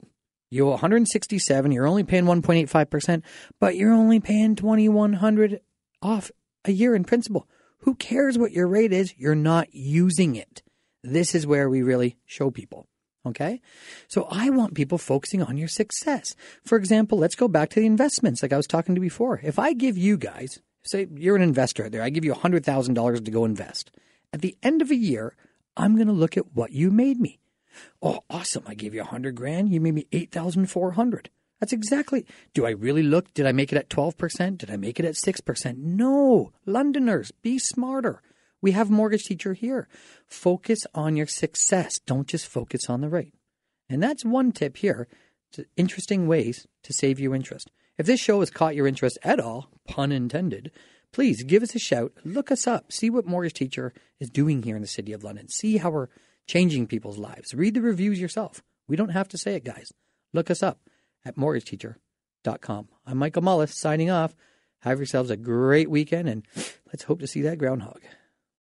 You 0.50 0.65
owe 0.67 0.71
167. 0.71 1.71
You're 1.71 1.88
only 1.88 2.04
paying 2.04 2.23
1.85%, 2.23 3.21
but 3.60 3.76
you're 3.76 3.93
only 3.93 4.19
paying 4.19 4.56
2,100 4.56 5.62
off 6.02 6.32
a 6.67 6.73
year 6.73 6.95
in 6.95 7.03
principal. 7.03 7.47
Who 7.80 7.95
cares 7.95 8.38
what 8.38 8.51
your 8.51 8.67
rate 8.67 8.93
is? 8.93 9.13
You're 9.17 9.36
not 9.36 9.73
using 9.73 10.36
it. 10.36 10.62
This 11.03 11.36
is 11.36 11.47
where 11.47 11.69
we 11.69 11.82
really 11.82 12.17
show 12.25 12.51
people. 12.51 12.88
Okay. 13.25 13.62
So 14.08 14.27
I 14.32 14.49
want 14.49 14.73
people 14.73 14.97
focusing 14.97 15.43
on 15.43 15.58
your 15.58 15.67
success. 15.67 16.36
For 16.63 16.77
example, 16.77 17.17
let's 17.17 17.36
go 17.36 17.47
back 17.47 17.69
to 17.71 17.80
the 17.80 17.86
investments 17.86 18.41
like 18.41 18.53
I 18.53 18.58
was 18.58 18.67
talking 18.67 18.95
to 18.95 19.01
before. 19.01 19.39
If 19.43 19.60
I 19.60 19.73
give 19.73 19.97
you 19.97 20.17
guys, 20.17 20.60
say 20.84 21.08
you're 21.13 21.36
an 21.36 21.41
investor 21.41 21.86
out 21.86 21.91
there, 21.91 22.03
I 22.03 22.10
give 22.10 22.23
you 22.23 22.34
$100,000 22.34 23.25
to 23.25 23.32
go 23.32 23.45
invest. 23.45 23.91
At 24.32 24.41
the 24.41 24.58
end 24.63 24.82
of 24.82 24.91
a 24.91 24.95
year, 24.95 25.36
I'm 25.75 25.95
going 25.95 26.08
to 26.08 26.13
look 26.13 26.38
at 26.38 26.56
what 26.56 26.71
you 26.71 26.89
made 26.89 27.19
me. 27.19 27.39
Oh, 28.01 28.21
awesome. 28.30 28.63
I 28.65 28.73
gave 28.73 28.93
you 28.93 29.01
a 29.01 29.06
hundred 29.06 29.36
grand. 29.36 29.71
You 29.71 29.82
made 29.82 29.93
me 29.93 30.08
8,400. 30.12 31.30
That's 31.60 31.74
exactly. 31.74 32.26
Do 32.54 32.65
I 32.65 32.72
really 32.72 33.04
look? 33.04 33.34
Did 33.34 33.48
I 33.48 33.52
make 33.52 33.72
it 33.72 33.78
at 33.78 33.89
12%? 33.89 34.58
Did 34.58 34.70
I 34.70 34.78
make 34.78 35.00
it 35.00 35.06
at 35.06 35.15
6%? 35.15 35.78
No. 35.78 36.52
Londoners, 36.65 37.32
be 37.41 37.58
smarter. 37.58 38.22
We 38.62 38.72
have 38.72 38.89
mortgage 38.89 39.26
teacher 39.26 39.54
here. 39.54 39.88
Focus 40.28 40.86
on 40.93 41.15
your 41.15 41.28
success. 41.28 42.00
Don't 42.00 42.28
just 42.28 42.48
focus 42.48 42.89
on 42.89 43.02
the 43.02 43.10
rate. 43.10 43.34
And 43.89 44.02
that's 44.02 44.26
one 44.26 44.52
tip 44.52 44.78
here. 44.78 45.08
Interesting 45.76 46.28
ways 46.28 46.67
to 46.84 46.93
save 46.93 47.20
you 47.20 47.34
interest. 47.34 47.72
If 47.98 48.06
this 48.06 48.20
show 48.20 48.41
has 48.41 48.52
caught 48.52 48.76
your 48.76 48.88
interest 48.88 49.17
at 49.24 49.39
all, 49.39 49.70
pun 49.88 50.12
intended, 50.12 50.72
please 51.12 51.43
give 51.43 51.63
us 51.63 51.74
a 51.74 51.80
shout. 51.80 52.13
Look 52.24 52.52
us 52.52 52.67
up. 52.67 52.91
See 52.91 53.10
what 53.10 53.26
Mortgage 53.26 53.54
Teacher 53.54 53.93
is 54.20 54.30
doing 54.30 54.62
here 54.62 54.76
in 54.76 54.82
the 54.82 54.88
city 54.88 55.13
of 55.13 55.24
London. 55.24 55.48
See 55.48 55.78
how 55.78 55.89
we're 55.89 56.10
changing 56.46 56.88
people's 56.88 57.17
lives. 57.17 57.54
Read 57.54 57.74
the 57.74 57.82
reviews 57.82 58.20
yourself. 58.20 58.62
We 58.88 58.96
don't 58.96 59.10
have 59.10 59.30
to 59.30 59.38
say 59.38 59.56
it, 59.56 59.63
guys. 59.63 59.91
Look 60.34 60.52
us 60.52 60.62
up 60.62 60.80
at 61.27 61.35
mortgageteacher.com. 61.35 62.87
I'm 63.05 63.17
Michael 63.17 63.41
Mullis 63.41 63.73
signing 63.73 64.09
off. 64.09 64.33
Have 64.79 64.99
yourselves 64.99 65.29
a 65.29 65.35
great 65.35 65.89
weekend 65.89 66.29
and 66.29 66.47
let's 66.87 67.03
hope 67.03 67.19
to 67.19 67.27
see 67.27 67.41
that 67.41 67.57
groundhog. 67.57 68.01